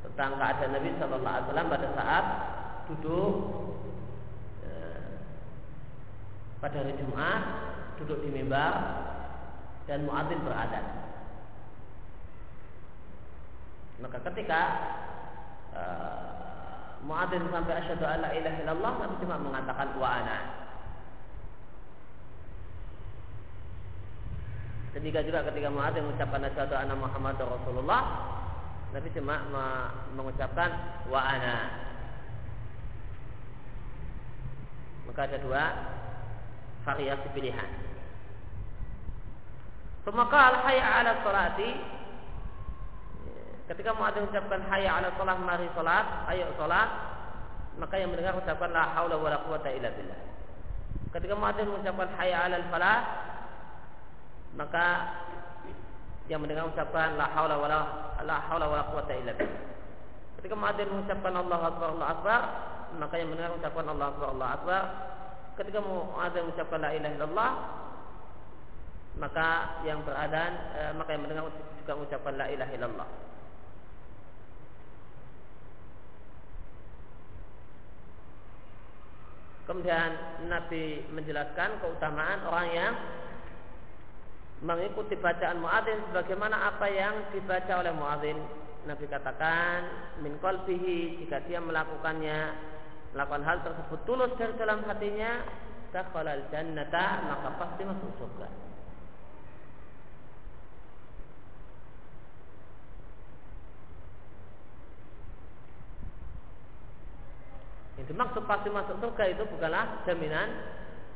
[0.06, 2.24] tentang keadaan Nabi Shallallahu Alaihi Wasallam pada saat
[2.86, 3.34] duduk
[4.62, 5.10] eh,
[6.62, 7.42] pada hari Jumat
[7.98, 8.74] duduk di mimbar
[9.90, 10.86] dan muadzin beradat.
[14.02, 14.60] Maka ketika
[15.74, 16.39] eh,
[17.00, 20.38] Muadzin sampai asyhadu alla ilaha illallah Nabi cuma mengatakan wa ana.
[24.92, 28.02] Demikian juga ketika Muadzin mengucapkan asyhadu anna Muhammad Rasulullah
[28.90, 29.36] Nabi cuma
[30.12, 30.70] mengucapkan
[31.08, 31.56] wa ana.
[35.06, 35.64] Maka ada dua
[36.84, 37.70] variasi pilihan.
[40.04, 41.99] Semakal hayya ala salati
[43.70, 46.02] Ketika muadzin mengucapkan hayya 'ala shalah mari salat,
[46.34, 46.90] ayo salat,
[47.78, 50.20] maka yang mendengar ucapan la haula wala quwata illa billah.
[51.14, 52.98] Ketika muadzin mengucapkan hayya 'alal falah,
[54.58, 54.86] maka
[56.26, 57.78] yang mendengar ucapan la haula wala
[58.26, 59.62] la haula wala quwata illa billah.
[60.42, 62.40] Ketika muadzin mengucapkan Allahu akbar Allahu akbar,
[62.98, 64.82] maka yang mendengar ucapan Allahu akbar Allahu akbar.
[65.54, 67.50] Ketika muadzin mengucapkan la ilaha illallah,
[69.14, 69.46] maka
[69.86, 73.29] yang beradan eh, maka yang mendengar juga mengucapkan la ilaha illallah.
[79.70, 80.10] Kemudian
[80.50, 82.92] Nabi menjelaskan keutamaan orang yang
[84.66, 88.34] mengikuti bacaan muadzin sebagaimana apa yang dibaca oleh muadzin.
[88.90, 89.78] Nabi katakan
[90.26, 92.50] min qalbihi jika dia melakukannya
[93.14, 95.46] melakukan hal tersebut tulus dari dalam hatinya
[95.94, 98.48] dakhalal jannata maka pasti masuk surga.
[107.99, 110.50] Yang dimaksud pasti masuk surga itu bukanlah jaminan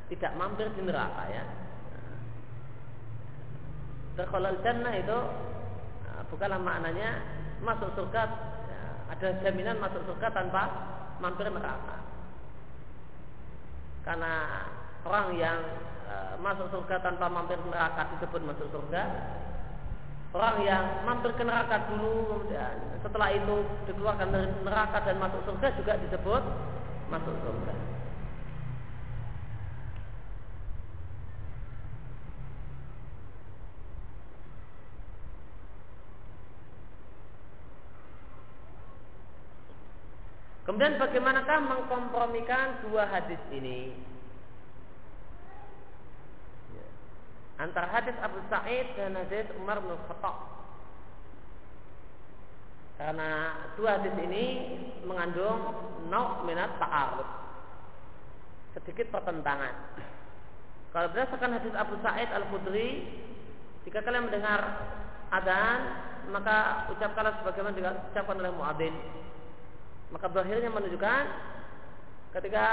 [0.06, 1.42] tidak mampir di neraka ya.
[4.14, 5.18] Terkolal jannah itu
[6.06, 7.18] nah, bukanlah maknanya
[7.66, 8.22] masuk surga
[8.70, 10.62] ya, ada jaminan masuk surga tanpa
[11.18, 11.98] mampir neraka.
[14.06, 14.62] Karena
[15.02, 15.58] orang yang
[16.06, 19.02] e, masuk surga tanpa mampir neraka disebut masuk surga.
[20.30, 25.74] Orang yang mampir ke neraka dulu kemudian setelah itu dikeluarkan dari neraka dan masuk surga
[25.74, 26.42] juga disebut
[27.14, 27.74] masuk surga.
[40.64, 43.94] Kemudian bagaimanakah mengkompromikan dua hadis ini?
[46.72, 46.86] Ya.
[47.62, 50.63] Antara hadis Abu Sa'id dan hadis Umar bin Khattab.
[52.94, 54.44] Karena dua hadis ini
[55.02, 55.74] mengandung
[56.08, 57.26] nau minat ta'arud.
[58.78, 59.74] Sedikit pertentangan.
[60.94, 63.02] Kalau berdasarkan hadis Abu Sa'id Al-Khudri,
[63.82, 64.62] jika kalian mendengar
[65.34, 65.80] adzan,
[66.30, 68.94] maka ucapkanlah sebagaimana diucapkan oleh muadzin
[70.14, 71.24] maka berakhirnya menunjukkan
[72.38, 72.66] ketika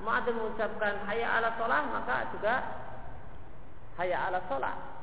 [0.00, 2.54] muadzin mengucapkan hayya ala sholah maka juga
[4.00, 4.93] hayya ala sholah.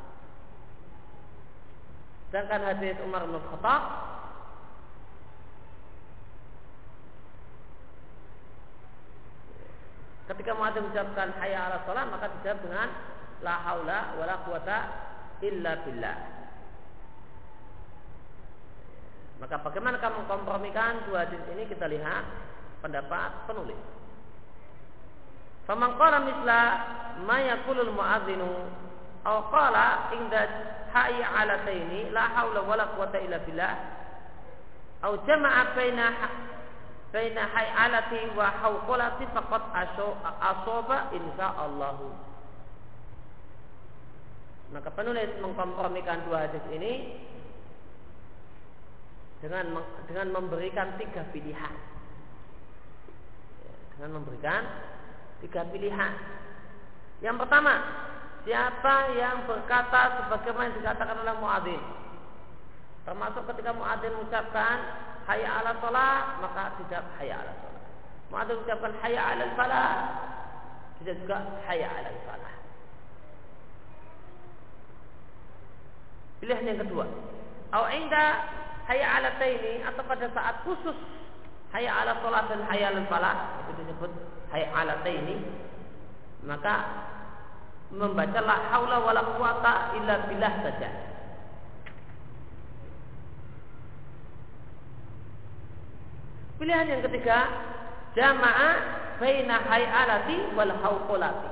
[2.32, 3.84] Sedangkan hadis Umar bin Khattab
[10.32, 12.88] ketika muadzin mengucapkan hayya ala sholah maka dijawab dengan
[13.44, 14.78] la haula wala quwata
[15.44, 16.18] illa billah.
[19.44, 22.24] Maka bagaimana kamu kompromikan dua hadis ini kita lihat
[22.80, 23.82] pendapat penulis.
[25.68, 26.62] Faman qala misla
[27.28, 28.50] ma yaqulul muadzinu
[29.22, 30.42] aw qala inda
[30.94, 33.74] hayya ala taini la haula wala quwata illa billah
[35.06, 36.06] aw jama'a baina
[37.12, 39.64] baina alati wa hawqalati faqad
[40.40, 41.96] asaba insyaallah.
[44.72, 47.20] Maka penulis mengkompromikan dua hadis ini
[49.44, 51.76] dengan dengan memberikan tiga pilihan.
[54.00, 54.64] Dengan memberikan
[55.44, 56.14] tiga pilihan.
[57.20, 57.74] Yang pertama,
[58.44, 61.82] siapa yang berkata sebagaimana yang dikatakan oleh muadzin.
[63.06, 64.78] Termasuk ketika muadzin mengucapkan
[65.26, 67.84] hayya ala salat, maka tidak hayya ala salat.
[68.30, 69.98] Muadzin mengucapkan hayya ala salat,
[71.02, 71.38] tidak juga
[71.70, 72.58] hayya ala salat.
[76.42, 77.06] Pilihan yang kedua.
[77.72, 78.26] Au inda
[78.90, 80.98] hayya ala ini atau pada saat khusus
[81.72, 84.12] hayya ala salat dan hayya ala falah itu disebut
[84.52, 85.40] hayya ala ini
[86.44, 86.76] maka
[87.92, 90.90] membaca la haula wala quwata illa billah saja
[96.62, 97.50] Pilihan yang ketiga
[98.14, 101.50] jamaah baina hayalati wal hauqulati.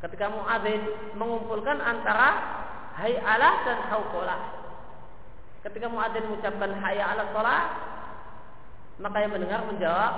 [0.00, 0.80] Ketika muadzin
[1.12, 2.40] mengumpulkan antara
[2.96, 4.40] hayalah dan hauqalah.
[5.60, 7.62] Ketika muadzin mengucapkan hayya 'ala shalah,
[9.00, 10.12] maka yang mendengar menjawab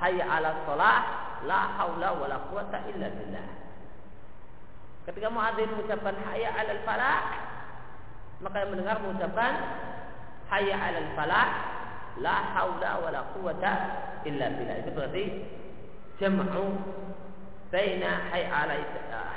[0.00, 1.00] hayya 'ala shalah,
[1.48, 3.65] la haula wala quwata illa billah.
[5.06, 7.18] Ketika muadzin mengucapkan hayya 'alal falah,
[8.42, 9.52] maka yang mendengar mengucapkan
[10.50, 11.48] hayya 'alal falah,
[12.18, 13.72] la haula wala quwata
[14.26, 14.76] illa billah.
[14.82, 15.24] Itu berarti
[16.18, 16.66] jam'u
[17.70, 18.30] baina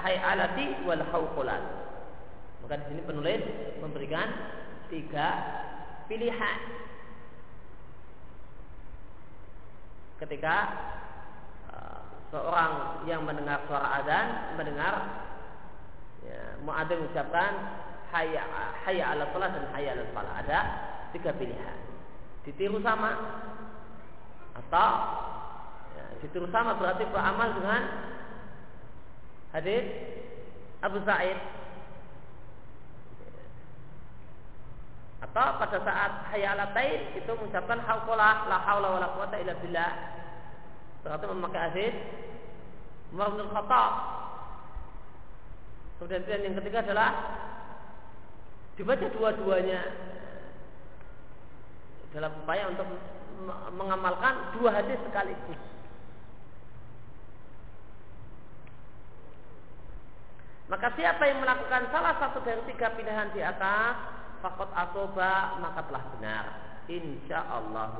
[0.02, 1.64] hay'alati wal hauqulat.
[2.66, 3.42] Maka di sini penulis
[3.84, 4.28] memberikan
[4.90, 5.28] tiga
[6.10, 6.60] pilihan.
[10.20, 10.56] Ketika
[11.72, 12.00] uh,
[12.34, 14.94] seorang yang mendengar suara azan mendengar
[16.30, 17.52] ya, muadzin mengucapkan
[18.14, 18.46] hayya
[18.86, 20.60] hayya ala salat dan hayya ala falah ada
[21.12, 21.78] tiga pilihan.
[22.46, 23.18] Ditiru sama
[24.54, 24.92] atau
[25.98, 27.82] ya, ditiru sama berarti beramal dengan
[29.58, 29.84] hadis
[30.86, 31.38] Abu Sa'id
[35.20, 39.92] Atau pada saat hayalatain itu mengucapkan hauqalah la haula wala quwata illa billah.
[41.04, 41.94] Berarti memakai hadis
[43.12, 43.48] Umar bin.
[46.00, 47.12] Kemudian yang ketiga adalah
[48.80, 49.82] dibaca dua-duanya
[52.16, 52.88] dalam upaya untuk
[53.76, 55.60] mengamalkan dua hadis sekaligus.
[60.72, 66.04] Maka siapa yang melakukan salah satu dari tiga pilihan di atas fakot asoba maka telah
[66.16, 66.46] benar
[66.88, 67.92] insya Allah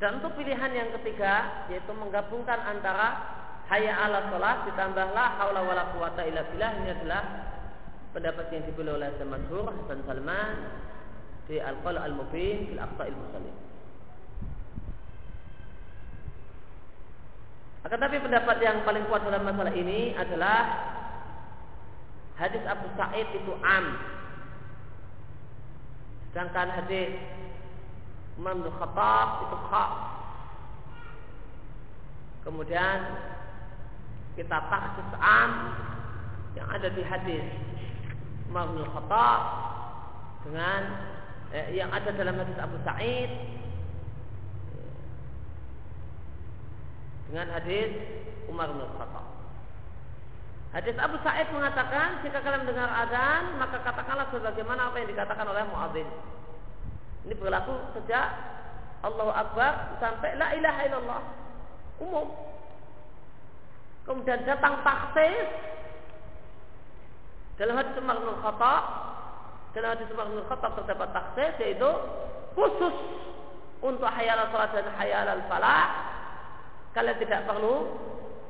[0.00, 3.20] Dan untuk pilihan yang ketiga yaitu menggabungkan antara
[3.68, 7.22] hayya ala sholat ditambahlah haula wala quwata illa billah ini adalah
[8.16, 10.50] pendapat yang dipilih oleh Masyhur Hasan Salman
[11.46, 13.54] di Al-Qaul Al-Mubin fil Aqsa'il Muslim.
[17.80, 20.58] Akan tapi pendapat yang paling kuat dalam masalah ini adalah
[22.40, 23.86] hadis Abu Sa'id itu am.
[26.32, 27.20] Sedangkan hadis
[28.40, 29.92] Umar bin Khattab itu khas.
[32.40, 32.98] Kemudian
[34.32, 35.76] kita taksis am
[36.56, 37.44] yang ada di hadis
[38.48, 39.40] Umar bin Khattab
[40.48, 40.80] dengan
[41.52, 43.28] eh, yang ada dalam hadis Abu Sa'id
[47.28, 47.92] dengan hadis
[48.48, 49.26] Umar bin Khattab.
[50.72, 55.66] Hadis Abu Sa'id mengatakan, jika kalian mendengar azan, maka katakanlah sebagaimana apa yang dikatakan oleh
[55.68, 56.08] muadzin.
[57.28, 58.28] Ini berlaku sejak
[59.04, 61.22] Allahu Akbar sampai la ilaha illallah.
[62.00, 62.28] Umum.
[64.08, 65.48] Kemudian datang taksis
[67.60, 68.82] dalam hadis Umar bin Khattab
[69.76, 71.90] dalam hadis Umar bin Khattab terdapat taksis yaitu
[72.56, 72.96] khusus
[73.84, 75.88] untuk hayal salat dan hayal al falah
[76.96, 77.86] kalian tidak perlu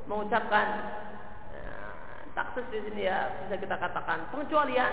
[0.09, 0.67] mengucapkan
[1.53, 1.75] ya,
[2.39, 4.91] taksis di sini ya bisa kita katakan pengecualian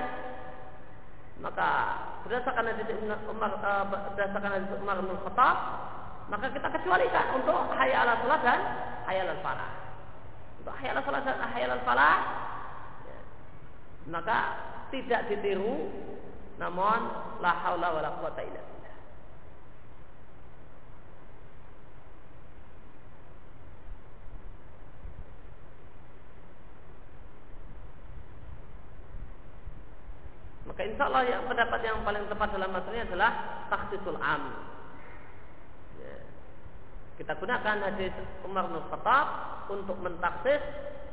[1.38, 1.68] maka
[2.26, 2.98] berdasarkan hadis
[3.30, 5.56] Umar uh, berdasarkan hadis Umar bin Khattab
[6.28, 8.60] maka kita kecualikan untuk hayal al salat dan
[9.06, 9.70] hayal al falah
[10.60, 12.16] untuk hayal al salat dan hayal al falah
[13.06, 13.18] ya,
[14.10, 14.38] maka
[14.90, 15.88] tidak ditiru
[16.58, 17.00] namun
[17.38, 18.96] la haula wala quwata illa billah
[30.68, 33.30] maka insya Allah yang pendapat yang paling tepat dalam masalah ini adalah
[33.72, 34.42] takhsisul am.
[35.96, 36.16] Ya.
[37.16, 38.12] Kita gunakan hadis
[38.44, 39.26] Umar bin Khattab
[39.72, 40.60] untuk mentaksis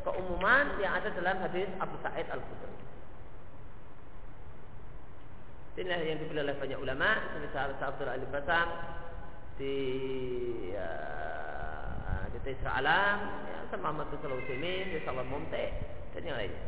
[0.04, 2.76] keumuman yang ada dalam hadis Abu Sa'id Al-Khudri.
[5.76, 7.20] Inilah yang dipilih oleh banyak ulama
[7.52, 8.68] sahabat Abdul Ali Basam
[9.60, 9.76] di
[10.72, 10.92] ya,
[12.32, 15.66] di Tisra Alam, ya, sama Ahmad Sulaiman, di Salam Mumte
[16.16, 16.64] dan yang lainnya.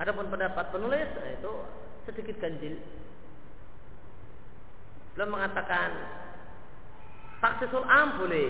[0.00, 1.52] Adapun pendapat penulis nah itu
[2.08, 2.80] sedikit ganjil.
[5.12, 5.92] Belum mengatakan
[7.44, 8.48] taksisul am boleh.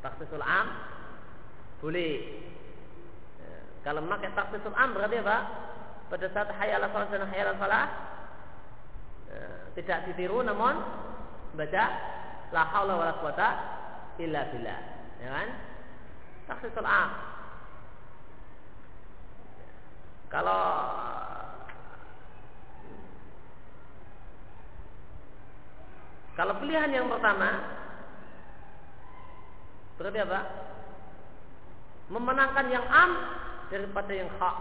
[0.00, 0.66] Taksisul am
[1.84, 2.40] boleh.
[3.36, 5.38] Ya, kalau memakai taksisul am berarti apa?
[6.08, 7.86] Pada saat hayal salat dan hayal falah
[9.74, 10.78] tidak ditiru namun
[11.58, 11.84] baca
[12.54, 13.48] la haula wala quwata
[14.22, 14.80] illa billah.
[15.20, 15.48] Ya kan?
[16.48, 17.33] Taksisul am
[20.34, 20.62] kalau
[26.34, 27.62] kalau pilihan yang pertama
[29.94, 30.40] berarti apa?
[32.10, 33.10] Memenangkan yang am
[33.70, 34.56] daripada yang hak.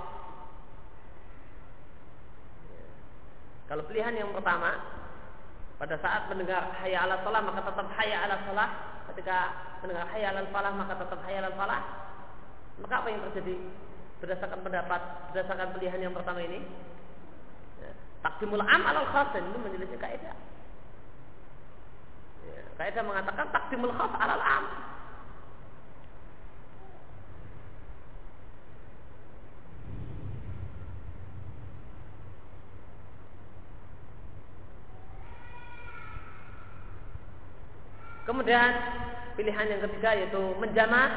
[3.66, 4.78] Kalau pilihan yang pertama
[5.82, 8.70] pada saat mendengar hayya ala salah maka tetap hayya ala salah
[9.10, 9.38] ketika
[9.82, 11.82] mendengar hayya ala falah maka tetap hayya ala falah
[12.78, 13.58] maka apa yang terjadi
[14.24, 15.02] berdasarkan pendapat
[15.36, 16.64] berdasarkan pilihan yang pertama ini
[17.84, 17.92] ya,
[18.24, 20.36] takdimul am alal khas ini menjelaskan kaidah
[22.48, 24.66] ya, kaidah mengatakan takdimul khas alal am.
[38.24, 38.72] Kemudian
[39.36, 41.12] pilihan yang ketiga yaitu menjamak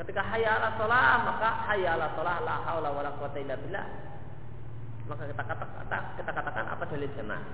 [0.00, 3.84] Ketika hayya ala sholah maka hayya ala sholah la haula wala quwata illa billah.
[5.04, 7.44] Maka kita katakan kita katakan apa dalil jemaah?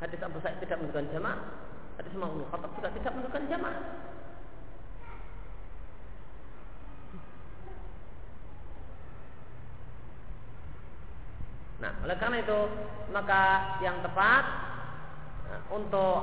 [0.00, 1.40] Hadis Abu Sa'id tidak menunjukkan jamaah.
[1.96, 3.80] Hadis Umar bin Khattab juga tidak menunjukkan jamaah.
[11.80, 12.60] Nah, oleh karena itu
[13.14, 13.42] maka
[13.86, 14.42] yang tepat
[15.46, 16.18] nah, untuk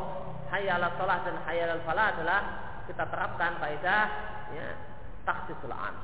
[0.51, 2.41] hayal salat dan hayal falah adalah
[2.91, 4.03] kita terapkan faedah
[4.51, 4.67] ya,
[5.23, 5.95] taksisul an.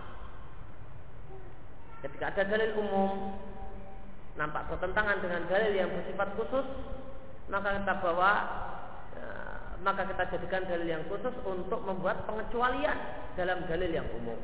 [2.00, 3.36] Ketika ada dalil umum
[4.40, 6.68] nampak bertentangan dengan dalil yang bersifat khusus,
[7.52, 8.32] maka kita bawa
[9.20, 9.28] ya,
[9.84, 12.96] maka kita jadikan dalil yang khusus untuk membuat pengecualian
[13.36, 14.40] dalam dalil yang umum.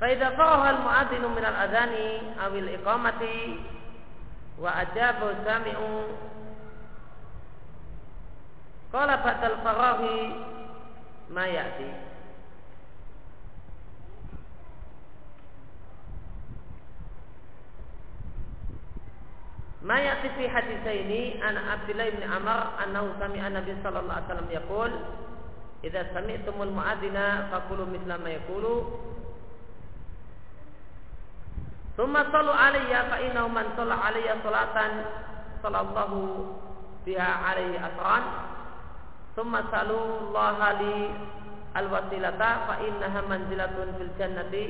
[0.00, 1.94] فإذا فرغ المؤذن من الأذان
[2.44, 3.22] أو الإقامة
[4.58, 5.76] وأجاب السامع
[8.92, 10.00] قال بعد الفراغ
[11.30, 11.92] ما يأتي.
[19.82, 24.26] ما يأتي في حديثين عن عبد الله بن عمر أنه سمع النبي صلى الله عليه
[24.26, 24.90] وسلم يقول
[25.84, 28.84] إذا سمعتم المؤذن فقولوا مثل ما يقول
[31.96, 34.92] Thumma sallu alayya fa innahu man shalla alayya salatan
[35.64, 36.20] sallallahu
[37.08, 38.24] biha alayhi asran.
[39.32, 41.08] Thumma salu Allah li
[41.72, 44.64] al-wasilata fa innaha manzilatun fil jannati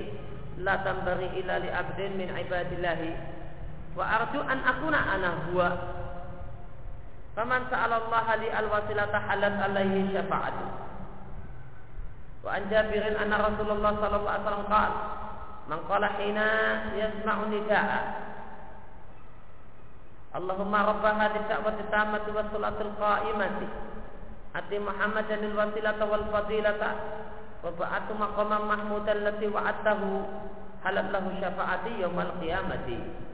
[0.62, 3.10] la tambari illa li abdin min ibadillahi.
[3.98, 5.70] Wa arju an akuna ana huwa.
[7.34, 10.66] Faman sa'alallaha li alwasilata halat alaihi syafa'atu.
[12.46, 15.25] Wa an anna rasulullah sallallahu alaihi wasallam qala
[15.66, 16.48] man qala hina
[16.94, 18.00] yasma'u nida'a.
[20.36, 23.68] Allahumma rabba hadhihi da'wati tammati was salatil qa'imati.
[24.56, 26.90] Ati Muhammadan al wasilata wal fadilata.
[27.64, 30.08] Wa ba'atu maqaman mahmudan lati wa'atahu
[30.86, 33.26] halat lahu syafa'ati yaumal qiyamati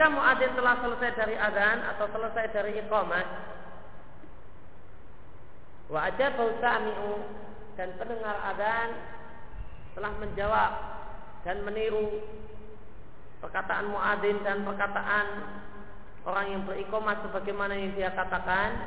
[0.00, 3.26] Maka jika muadzin telah selesai dari azan atau selesai dari iqamah,
[5.92, 7.20] wa ajabu sami'u
[7.76, 8.96] dan pendengar azan
[9.92, 10.72] telah menjawab
[11.44, 12.16] dan meniru
[13.44, 15.26] perkataan muadzin dan perkataan
[16.24, 18.80] orang yang beriqamah sebagaimana yang dia katakan.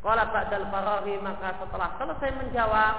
[0.00, 2.96] Qala ba'dal faraghi maka setelah selesai menjawab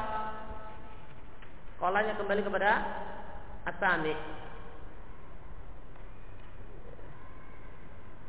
[1.82, 2.72] Kolanya kembali kepada
[3.66, 4.43] Asami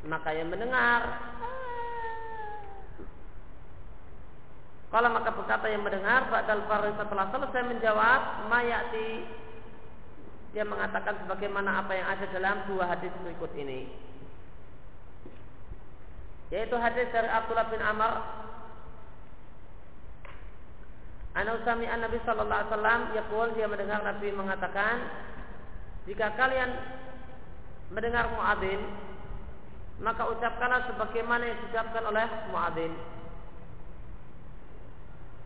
[0.05, 1.03] maka yang mendengar.
[4.95, 9.27] Kalau maka berkata yang mendengar Ba'dal Farid setelah selesai menjawab Mayati
[10.55, 13.91] Dia mengatakan sebagaimana apa yang ada dalam dua hadis berikut ini.
[16.55, 18.13] Yaitu hadis dari Abdullah bin Amr.
[21.35, 25.03] Anausami an Nabi Sallallahu Alaihi Wasallam Yaqul dia mendengar Nabi mengatakan
[26.07, 26.71] Jika kalian
[27.91, 28.79] mendengar muadzin
[30.03, 32.93] maka ucapkanlah sebagaimana yang diucapkan oleh muadzin.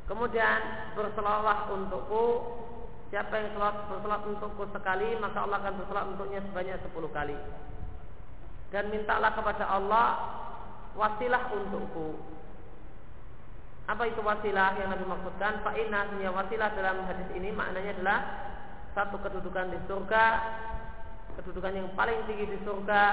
[0.08, 0.60] Kemudian
[0.96, 2.56] berselawat untukku.
[3.08, 3.56] Siapa yang
[3.88, 7.36] bersolat untukku sekali Maka Allah akan bersolat untuknya sebanyak sepuluh kali.
[8.72, 10.06] Dan mintalah kepada Allah
[10.96, 12.18] Wasilah untukku.
[13.88, 15.62] Apa itu wasilah yang Nabi maksudkan?
[15.62, 17.54] Fa'inah wasilah dalam hadis ini.
[17.54, 18.20] Maknanya adalah
[18.96, 20.24] Satu kedudukan di surga
[21.38, 23.04] Kedudukan yang paling tinggi di surga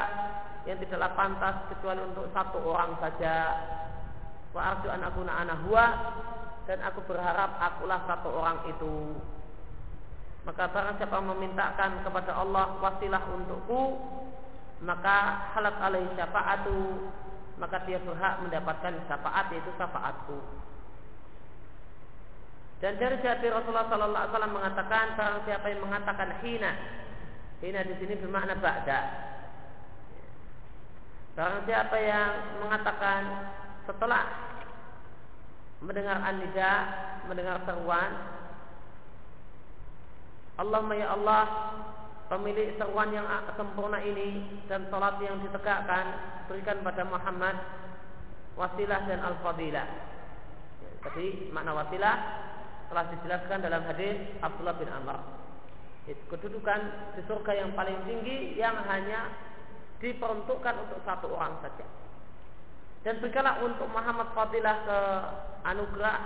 [0.66, 3.38] yang tidaklah pantas kecuali untuk satu orang saja.
[4.50, 5.56] Wa arju an akuna ana
[6.66, 9.14] dan aku berharap akulah satu orang itu.
[10.46, 13.98] Maka barang siapa memintakan kepada Allah wasilah untukku,
[14.86, 17.10] maka halat alaihi syafaatu,
[17.58, 20.38] maka dia berhak mendapatkan syafaat yaitu syafaatku.
[22.84, 26.72] Dan dari jati Rasulullah Sallallahu Alaihi Wasallam mengatakan barang siapa yang mengatakan hina,
[27.64, 29.00] hina di sini bermakna ba'da,
[31.36, 33.52] Barang siapa yang mengatakan
[33.84, 34.24] setelah
[35.84, 36.74] mendengar anida,
[37.28, 38.12] mendengar seruan,
[40.56, 41.44] Allahumma ya Allah,
[42.32, 43.28] pemilik seruan yang
[43.60, 46.06] sempurna ini dan salat yang ditegakkan,
[46.48, 47.60] berikan pada Muhammad
[48.56, 49.88] wasilah dan al-fadilah.
[51.04, 52.16] Tadi makna wasilah
[52.88, 55.45] telah dijelaskan dalam hadis Abdullah bin Amr.
[56.06, 56.80] Kedudukan
[57.18, 59.34] di surga yang paling tinggi yang hanya
[59.98, 61.86] diperuntukkan untuk satu orang saja.
[63.02, 65.00] Dan berikanlah untuk Muhammad Fadilah ke
[65.66, 66.18] anugerah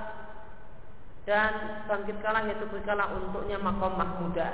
[1.23, 4.47] dan bangkitkanlah yaitu berikanlah untuknya makom mahmuda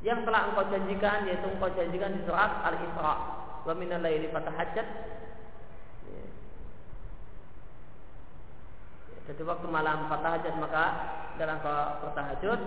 [0.00, 3.14] yang telah engkau janjikan yaitu engkau janjikan di surat Al-Isra.
[3.68, 4.32] Wa minal laili
[9.30, 10.84] jadi waktu malam fatahajat maka
[11.38, 12.58] dalam bertahajud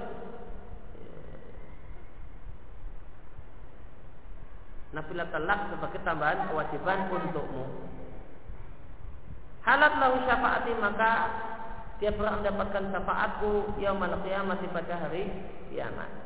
[4.95, 7.67] nafilah talak sebagai tambahan kewajiban untukmu.
[9.67, 11.11] Halat lahu syafaati maka
[11.99, 15.27] dia berhak mendapatkan syafaatku yang kiamat pada hari
[15.67, 16.22] kiamat.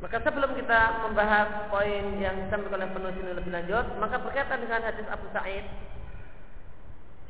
[0.00, 4.80] Maka sebelum kita membahas poin yang disampaikan oleh penulis ini lebih lanjut, maka berkaitan dengan
[4.80, 5.68] hadis Abu Sa'id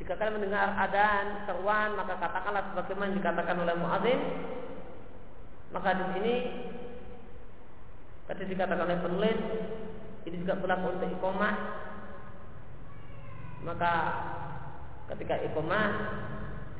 [0.01, 4.21] jika kalian mendengar adan, seruan, maka katakanlah sebagaimana dikatakan oleh muadzin.
[5.77, 6.35] Maka di sini
[8.25, 9.39] tadi dikatakan oleh penulis
[10.25, 11.55] ini juga berlaku untuk ikomah.
[13.61, 13.93] Maka
[15.13, 15.87] ketika ikomah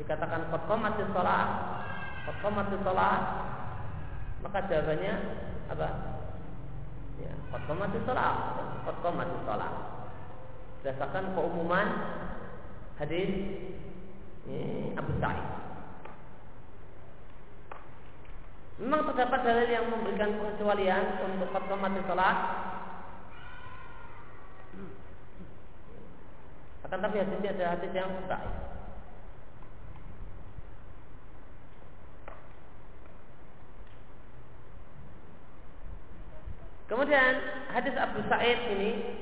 [0.01, 1.49] dikatakan sholat,
[2.25, 3.23] kot komatis sholat,
[4.41, 5.15] maka jawabannya
[5.71, 5.89] apa?
[7.23, 7.33] Ya,
[7.71, 8.37] komatis sholat,
[8.83, 9.75] kot komatis sholat.
[10.81, 11.89] Berdasarkan keumuman
[12.99, 13.31] hadis
[14.99, 15.49] Abu Sa'id.
[18.81, 22.39] Memang terdapat dalil yang memberikan pengecualian untuk kot komatis sholat
[26.91, 28.70] Akan tapi hadisnya ada hadis yang baik.
[36.91, 37.33] Kemudian
[37.71, 39.15] hadis Abu Sa'id ini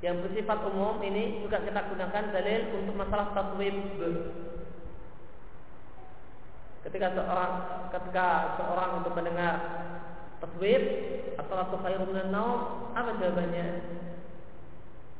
[0.00, 3.76] yang bersifat umum ini juga kita gunakan dalil untuk masalah taswib.
[6.82, 7.52] Ketika seorang
[7.92, 9.54] ketika seorang untuk mendengar
[10.40, 10.82] taswib
[11.36, 13.66] atau khairun minan naum, apa jawabannya?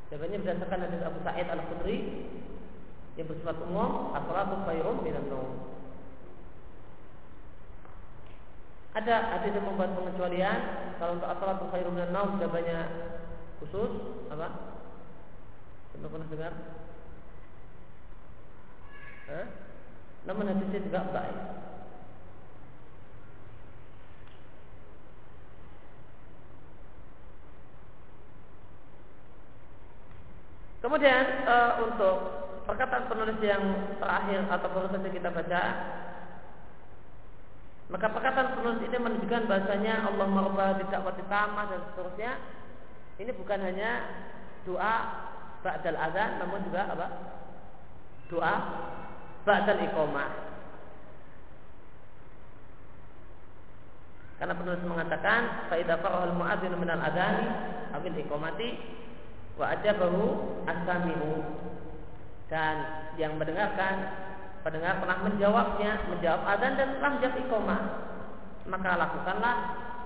[0.08, 1.98] Jawabannya berdasarkan hadis Abu Sa'id Al-Khudri
[3.20, 4.56] yang bersifat umum, as-salatu
[5.04, 5.28] minan.
[8.92, 10.58] Ada hadis yang membuat pengecualian
[11.00, 12.80] kalau untuk as-salatu khairun minan naum jawabannya
[13.64, 13.92] khusus
[14.28, 14.48] apa?
[15.96, 16.52] Pernah pernah dengar?
[19.32, 19.46] Hah?
[20.28, 21.38] Namun hadisnya juga baik.
[30.82, 32.16] Kemudian uh, untuk
[32.66, 33.62] perkataan penulis yang
[34.02, 35.62] terakhir atau baru saja kita baca,
[37.92, 42.32] maka perkataan penulis ini menunjukkan bahasanya Allah merubah tidak tamah dan seterusnya.
[43.20, 43.90] Ini bukan hanya
[44.64, 44.94] doa
[45.60, 47.06] ba'dal azan, namun juga apa?
[48.32, 48.54] Doa
[49.44, 50.30] ba'dal iqamah.
[54.40, 57.46] Karena penulis mengatakan, "Fa farahul muadzin minal adani
[57.92, 58.80] awil iqamati
[59.60, 60.24] wa ajabahu
[60.64, 61.32] asami'u
[62.48, 62.74] dan
[63.20, 64.31] yang mendengarkan
[64.62, 67.82] pendengar pernah menjawabnya menjawab adzan dan menjawab iqamah.
[68.66, 69.56] Maka lakukanlah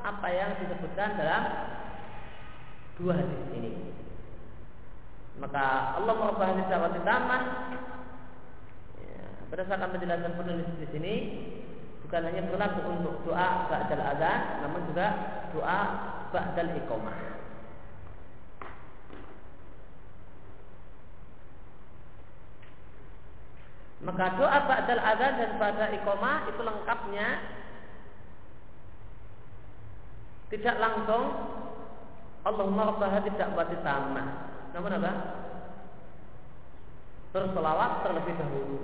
[0.00, 1.42] apa yang disebutkan dalam
[2.96, 3.72] dua hadis ini.
[5.36, 7.42] Maka Allah merubah hadis dakwah taman
[8.96, 11.14] ya, berdasarkan penjelasan penulis di sini
[12.08, 15.06] bukan hanya berlaku untuk doa ba'dal adzan namun juga
[15.52, 15.80] doa
[16.32, 17.35] ba'dal iqamah
[24.06, 27.28] Maka doa ba'dal adzan dan pada iqamah itu lengkapnya
[30.46, 31.24] tidak langsung
[32.46, 34.28] Allahumma rabbaha tidak buat tamah.
[34.70, 35.12] Namun apa?
[37.34, 38.78] Bersolawat terlebih dahulu.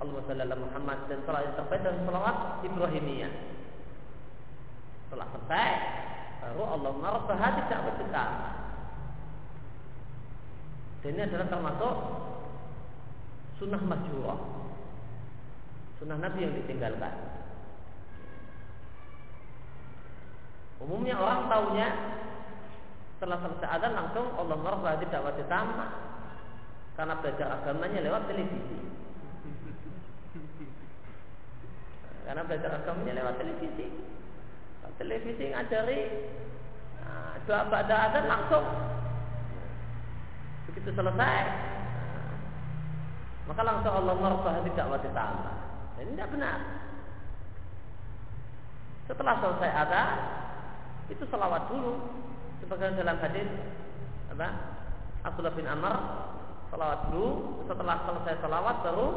[0.00, 3.32] Allahumma salli ala Muhammad dan salat yang terbaik dan salawat Ibrahimiyah.
[5.04, 5.72] Setelah selesai,
[6.40, 8.54] baru Allahumma rabbaha tidak buat tamah.
[11.04, 11.94] Dan ini adalah termasuk
[13.56, 14.40] sunnah masyhurah.
[15.96, 17.14] Sunnah Nabi yang ditinggalkan.
[20.76, 21.88] Umumnya orang tahunya
[23.16, 25.90] setelah selesai adzan langsung Allah merubah dakwah tamat
[27.00, 28.76] karena belajar agamanya lewat televisi.
[32.28, 33.86] Karena belajar agamanya lewat televisi.
[34.96, 36.00] Televisi ngajari
[37.04, 38.64] nah, doa pada adzan langsung
[40.72, 41.44] begitu selesai
[43.46, 45.54] maka langsung Allah merubah tidak wajib tambah.
[46.02, 46.58] Ini tidak benar.
[49.06, 50.02] Setelah selesai ada,
[51.06, 51.94] itu selawat dulu.
[52.62, 53.46] Sebagian dalam hadis
[54.34, 54.48] apa?
[55.22, 55.94] Abdullah bin Amr
[56.74, 57.62] selawat dulu.
[57.70, 59.08] Setelah selesai selawat baru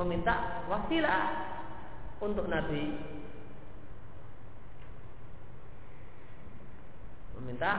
[0.00, 1.22] meminta wasilah
[2.24, 2.96] untuk Nabi.
[7.36, 7.72] Meminta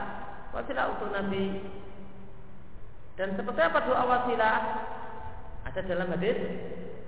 [0.54, 1.44] wasilah untuk Nabi.
[3.18, 4.56] Dan seperti apa doa wasilah?
[5.68, 6.38] Ada dalam hadis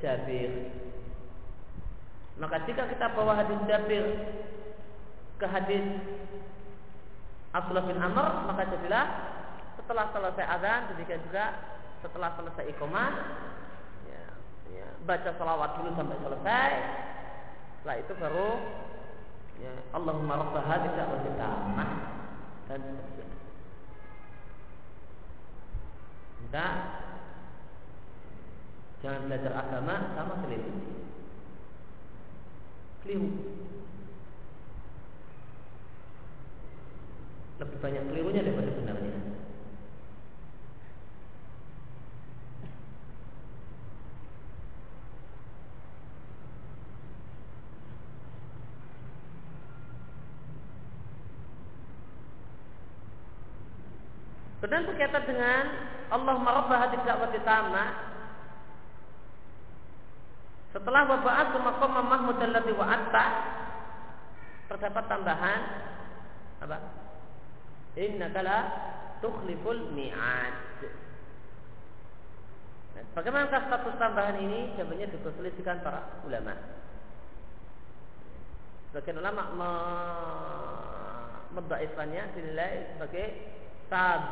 [0.04, 0.52] Jabir.
[2.36, 4.04] Maka jika kita bawa hadis Jabir
[5.40, 5.84] ke hadis
[7.56, 9.06] Abdullah bin Amr, maka jadilah
[9.80, 11.56] setelah selesai azan, demikian juga
[12.04, 13.10] setelah selesai iqamah,
[14.06, 14.24] ya,
[14.76, 16.70] ya, baca salawat dulu sampai selesai.
[17.80, 18.50] Setelah itu baru
[19.64, 21.90] ya, Allahumma rabb hadhihi wajib tamah
[22.68, 23.26] dan seterusnya.
[29.00, 30.72] Jangan belajar agama sama keliru.
[33.00, 33.30] Keliru.
[37.60, 39.16] Lebih banyak kelirunya daripada benarnya.
[54.70, 55.64] Dan berkaitan dengan
[56.14, 58.09] Allah merubah hati dakwah di tanah
[60.70, 63.24] setelah waba'at maqam Mahmud alladhi wa'atta
[64.70, 65.60] terdapat tambahan
[66.62, 66.78] apa?
[67.98, 68.58] Innaka la
[69.18, 70.54] tukhliful mi'ad.
[72.94, 74.78] Nah, bagaimana status tambahan ini?
[74.78, 76.54] Jawabannya diperselisihkan para ulama.
[78.90, 79.70] Sebagian ulama me
[81.50, 83.26] mendaifannya dinilai sebagai
[83.90, 84.22] sab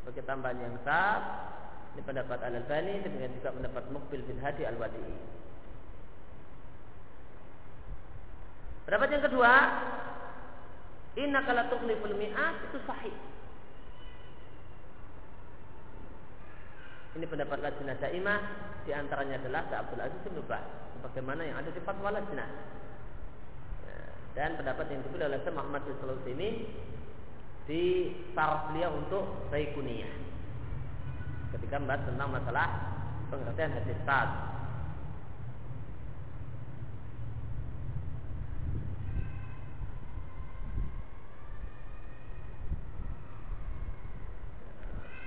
[0.00, 1.20] sebagai tambahan yang sab
[1.96, 5.00] ini pendapat al albani demikian juga pendapat Mukbil bin Hadi al Wadi
[8.84, 9.52] pendapat yang kedua
[11.16, 13.16] Inna kala tukhliful mi'at itu sahih
[17.16, 18.40] Ini pendapat lajnah daimah
[18.84, 20.60] di antaranya adalah Abdul Aziz bin Bas
[21.00, 22.50] sebagaimana yang ada di fatwa lajnah.
[24.36, 25.96] Dan pendapat yang dipilih oleh Muhammad bin
[26.36, 26.48] ini
[27.64, 30.35] di taraf beliau untuk baikuniyah.
[31.56, 32.68] Ketika membahas tentang masalah
[33.32, 34.28] pengertian hadis saat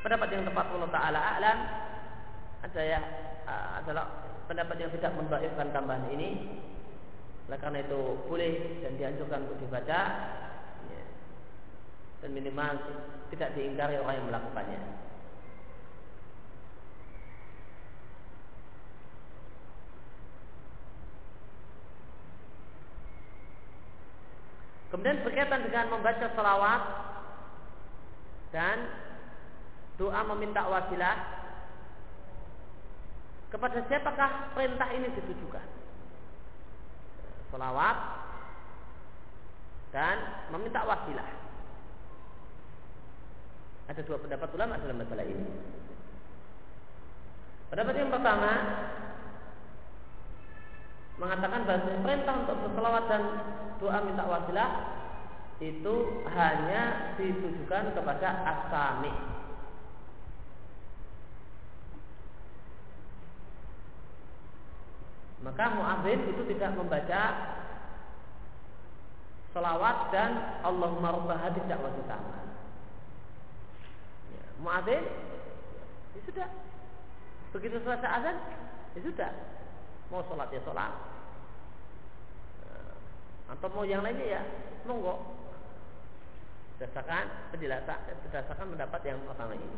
[0.05, 1.57] pendapat yang tepat Allah Taala alam
[2.65, 2.99] ada ya
[3.81, 4.05] adalah
[4.45, 6.29] pendapat yang tidak membaikkan tambahan ini
[7.49, 10.01] oleh karena itu boleh dan dianjurkan untuk dibaca
[10.85, 11.03] ya.
[12.21, 12.73] dan minimal
[13.33, 15.08] tidak diingkari orang yang melakukannya.
[24.89, 26.81] Kemudian berkaitan dengan membaca salawat
[28.49, 28.89] dan
[30.01, 31.17] doa meminta wasilah
[33.53, 35.67] kepada siapakah perintah ini ditujukan?
[37.53, 37.97] Salawat
[39.93, 40.17] dan
[40.53, 41.29] meminta wasilah.
[43.89, 45.49] Ada dua pendapat ulama dalam masalah ini.
[47.69, 48.51] Pendapat yang pertama
[51.19, 53.23] mengatakan bahwa perintah untuk berselawat dan
[53.83, 54.69] doa minta wasilah
[55.59, 59.11] itu hanya ditujukan kepada asami
[65.39, 67.21] Maka muadzin itu tidak membaca
[69.55, 72.43] selawat dan Allahumma rabbah hadis dakwah utama.
[74.35, 75.03] Ya, muadzin
[76.11, 76.49] ya sudah.
[77.55, 78.37] Begitu selesai azan,
[78.93, 79.31] ya sudah.
[80.09, 80.93] Mau sholat ya sholat.
[82.65, 82.77] Ya,
[83.53, 84.41] atau mau yang lainnya ya
[84.89, 85.21] monggo.
[86.77, 89.69] Berdasarkan penjelasan, berdasarkan pendapat yang pertama ini.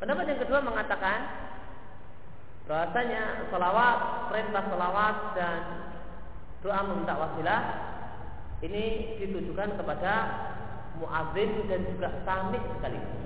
[0.00, 1.18] Pendapat yang kedua mengatakan
[2.70, 3.98] bahwasanya salawat,
[4.30, 5.60] perintah salawat dan
[6.62, 7.89] doa meminta wasilah
[8.60, 10.12] ini ditujukan kepada
[11.00, 13.20] muadzin dan juga samik sekaligus.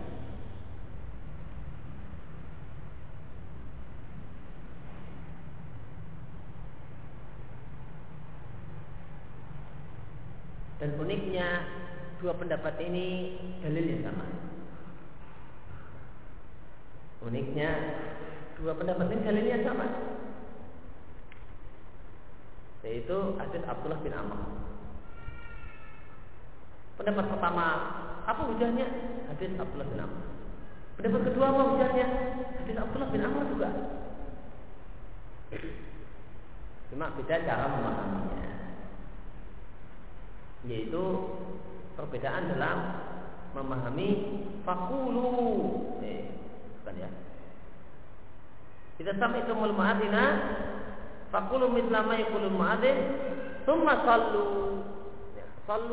[10.79, 11.65] Dan uniknya
[12.21, 14.27] dua pendapat ini dalilnya sama.
[17.25, 17.71] Uniknya
[18.61, 19.87] dua pendapat ini dalilnya sama.
[22.85, 24.64] Yaitu hadis Abdullah bin Amr.
[26.95, 27.67] Pendapat pertama,
[28.23, 28.87] apa hujahnya?
[29.35, 30.21] Hadis Abdullah bin Amr.
[30.95, 32.07] Pendapat kedua apa hujahnya?
[32.63, 33.71] Hadis Abdullah bin Amr juga.
[36.95, 38.51] Cuma beda cara memahaminya.
[40.71, 41.05] Yaitu
[41.99, 42.79] perbedaan dalam
[43.59, 44.09] memahami
[44.63, 45.31] fakulu.
[46.01, 46.31] Eh,
[46.81, 47.11] bukan ya.
[48.95, 50.25] Kita sampai itu mul muadzina
[51.35, 52.97] fakulu misla ma yaqulu muadzin
[53.67, 54.47] thumma sallu.
[55.35, 55.45] Ya,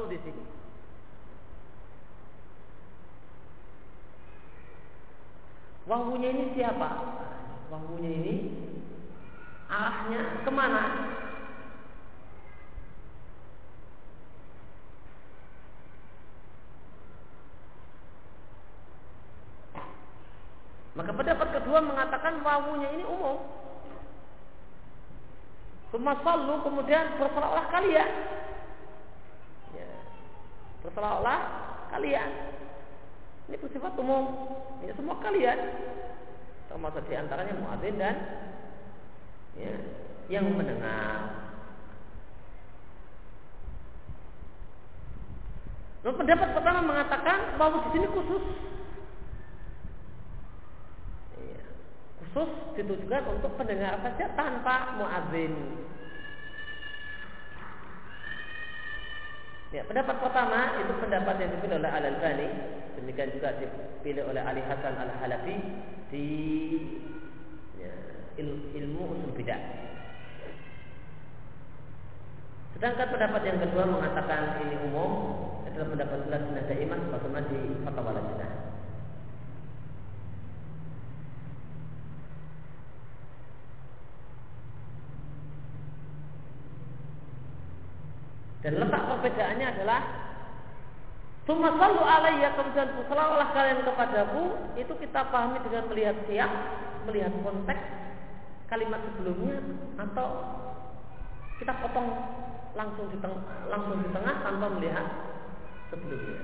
[0.06, 0.61] di sini.
[5.90, 6.90] Wahwunya ini siapa?
[7.74, 8.36] Wahwunya ini
[9.72, 10.84] arahnya ke mana?
[20.92, 23.42] Maka pendapat kedua mengatakan wawunya ini umum.
[25.90, 28.12] Semasallu kemudian berseolah-olah kalian.
[29.74, 29.90] Ya.
[30.84, 31.40] Berseolah-olah
[31.96, 32.30] kalian.
[33.52, 34.32] Ini bersifat umum.
[34.88, 35.60] Ya, semua kalian.
[36.72, 38.16] Termasuk di antaranya muadzin dan
[39.60, 39.76] ya,
[40.32, 41.52] yang mendengar.
[46.08, 48.46] Lalu pendapat pertama mengatakan bahwa di sini khusus
[52.24, 52.50] khusus
[52.80, 55.52] ditujukan untuk pendengar saja tanpa muadzin.
[59.72, 62.48] Ya, pendapat pertama itu pendapat yang dipilih oleh Al Albani,
[63.00, 65.56] demikian juga dipilih oleh Ali Hasan Al Halafi
[66.12, 66.28] di
[67.80, 67.94] ya,
[68.36, 69.64] il, ilmu usul bidah.
[72.76, 78.61] Sedangkan pendapat yang kedua mengatakan ini umum adalah pendapat Lajnah Daimah sebagaimana di Fatwa Lajnah.
[88.62, 90.02] Dan letak perbedaannya adalah
[91.50, 94.44] Suma sallu alaiya kemudian bersalawatlah kalian kepadaku
[94.78, 96.52] Itu kita pahami dengan melihat siap
[97.10, 97.84] Melihat konteks
[98.70, 99.58] Kalimat sebelumnya
[99.98, 100.28] Atau
[101.62, 102.10] kita potong
[102.74, 105.08] langsung di tengah, langsung di tengah tanpa melihat
[105.94, 106.42] sebelumnya.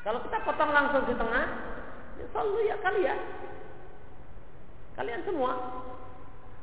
[0.00, 1.44] Kalau kita potong langsung di tengah,
[2.16, 3.18] ya selalu ya kalian,
[4.96, 5.52] kalian semua.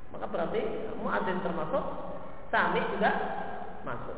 [0.10, 0.62] Maka berarti
[1.04, 1.86] muadzin termasuk,
[2.50, 3.12] sami juga
[3.84, 4.18] masuk.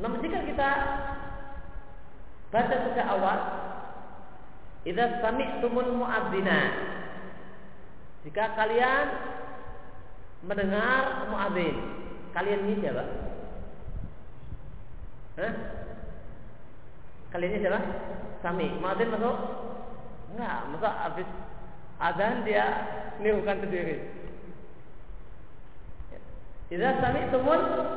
[0.00, 0.70] Namun jika kita
[2.50, 3.38] baca sejak awal,
[4.88, 6.60] idza sami'tumul muadzina
[8.20, 9.06] jika kalian
[10.44, 11.76] mendengar muadzin,
[12.36, 13.04] kalian ini siapa?
[15.40, 15.52] Hah?
[17.32, 17.80] Kalian ini siapa?
[18.44, 18.68] Sami.
[18.76, 19.36] Muadzin masuk?
[20.36, 21.28] Enggak, masa habis
[21.96, 22.64] azan dia
[23.24, 24.19] nirukan sendiri.
[26.70, 26.90] Idza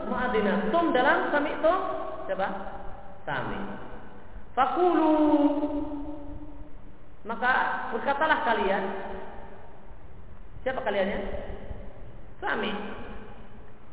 [0.10, 0.54] muadzina.
[0.74, 1.78] Tum dalam sami'tum
[2.26, 2.48] siapa?
[3.24, 3.62] Sami.
[4.58, 5.14] Fakulu
[7.24, 7.52] maka
[7.96, 8.84] berkatalah kalian
[10.64, 11.20] Siapa kaliannya?
[12.40, 12.72] Sami.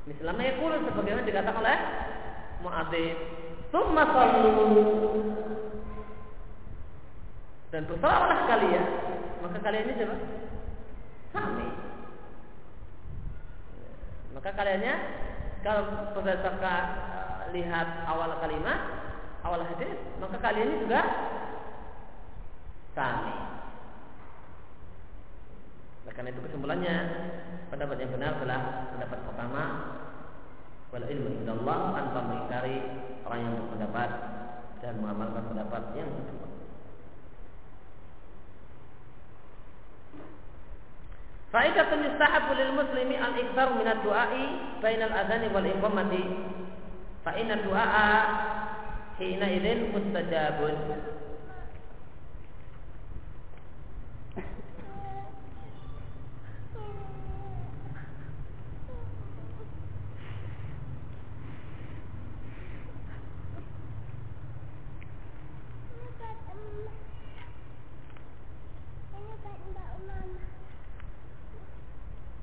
[0.06, 1.78] Misalnya yaqulu sebagaimana dikatakan oleh
[2.62, 3.18] Mu'adzib.
[3.74, 4.70] Tsumma sallu.
[7.74, 8.86] Dan bersalawatlah kalian.
[9.42, 10.16] Maka kalian ini siapa?
[11.34, 11.89] Sami.
[14.30, 14.94] Maka kaliannya
[15.60, 18.80] kalau berdasarkan uh, lihat awal kalimat,
[19.42, 21.00] awal hadis, maka kalian ini juga
[22.94, 23.34] sami.
[26.06, 26.96] Nah, karena itu kesimpulannya
[27.70, 28.60] pendapat yang benar adalah
[28.90, 29.62] pendapat pertama
[30.90, 32.76] wal ilmu Allah tanpa mengingkari
[33.22, 34.10] orang yang berpendapat
[34.82, 36.49] dan mengamalkan pendapat yang kedua.
[41.50, 46.22] Fa'idatun yustahabu lil muslimi al-ikthar min ad-du'a'i bainal adhani wal iqamati.
[47.26, 48.10] Fa inna du'a
[49.18, 50.78] hina idzin mustajabun.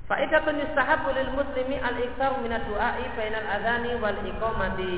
[0.08, 1.28] Fa'idatun yustahabu lil
[1.58, 4.94] muslimi al-iktar min ad-du'a'i bainal adhani wal iqamati.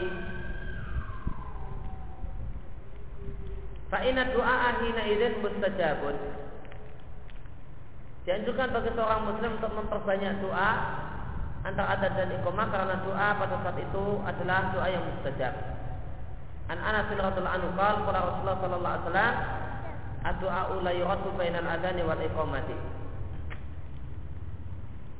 [3.89, 6.17] Fa inna du'a hina idzin mustajabun.
[8.29, 10.71] Dianjurkan bagi seorang muslim untuk memperbanyak doa
[11.65, 15.57] antara adat dan iqamah karena doa pada saat itu adalah doa yang mustajab.
[16.69, 17.73] An Anas bin radhiyallahu anhu
[18.05, 19.35] qala Rasulullah sallallahu alaihi wasallam
[20.29, 22.99] ad-du'a la yuraddu bainal adhani wal iqamati.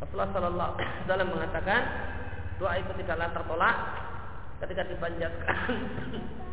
[0.01, 1.81] Rasulullah Sallallahu Alaihi Wasallam mengatakan
[2.57, 3.77] doa itu tidaklah tertolak
[4.65, 5.57] ketika dipanjatkan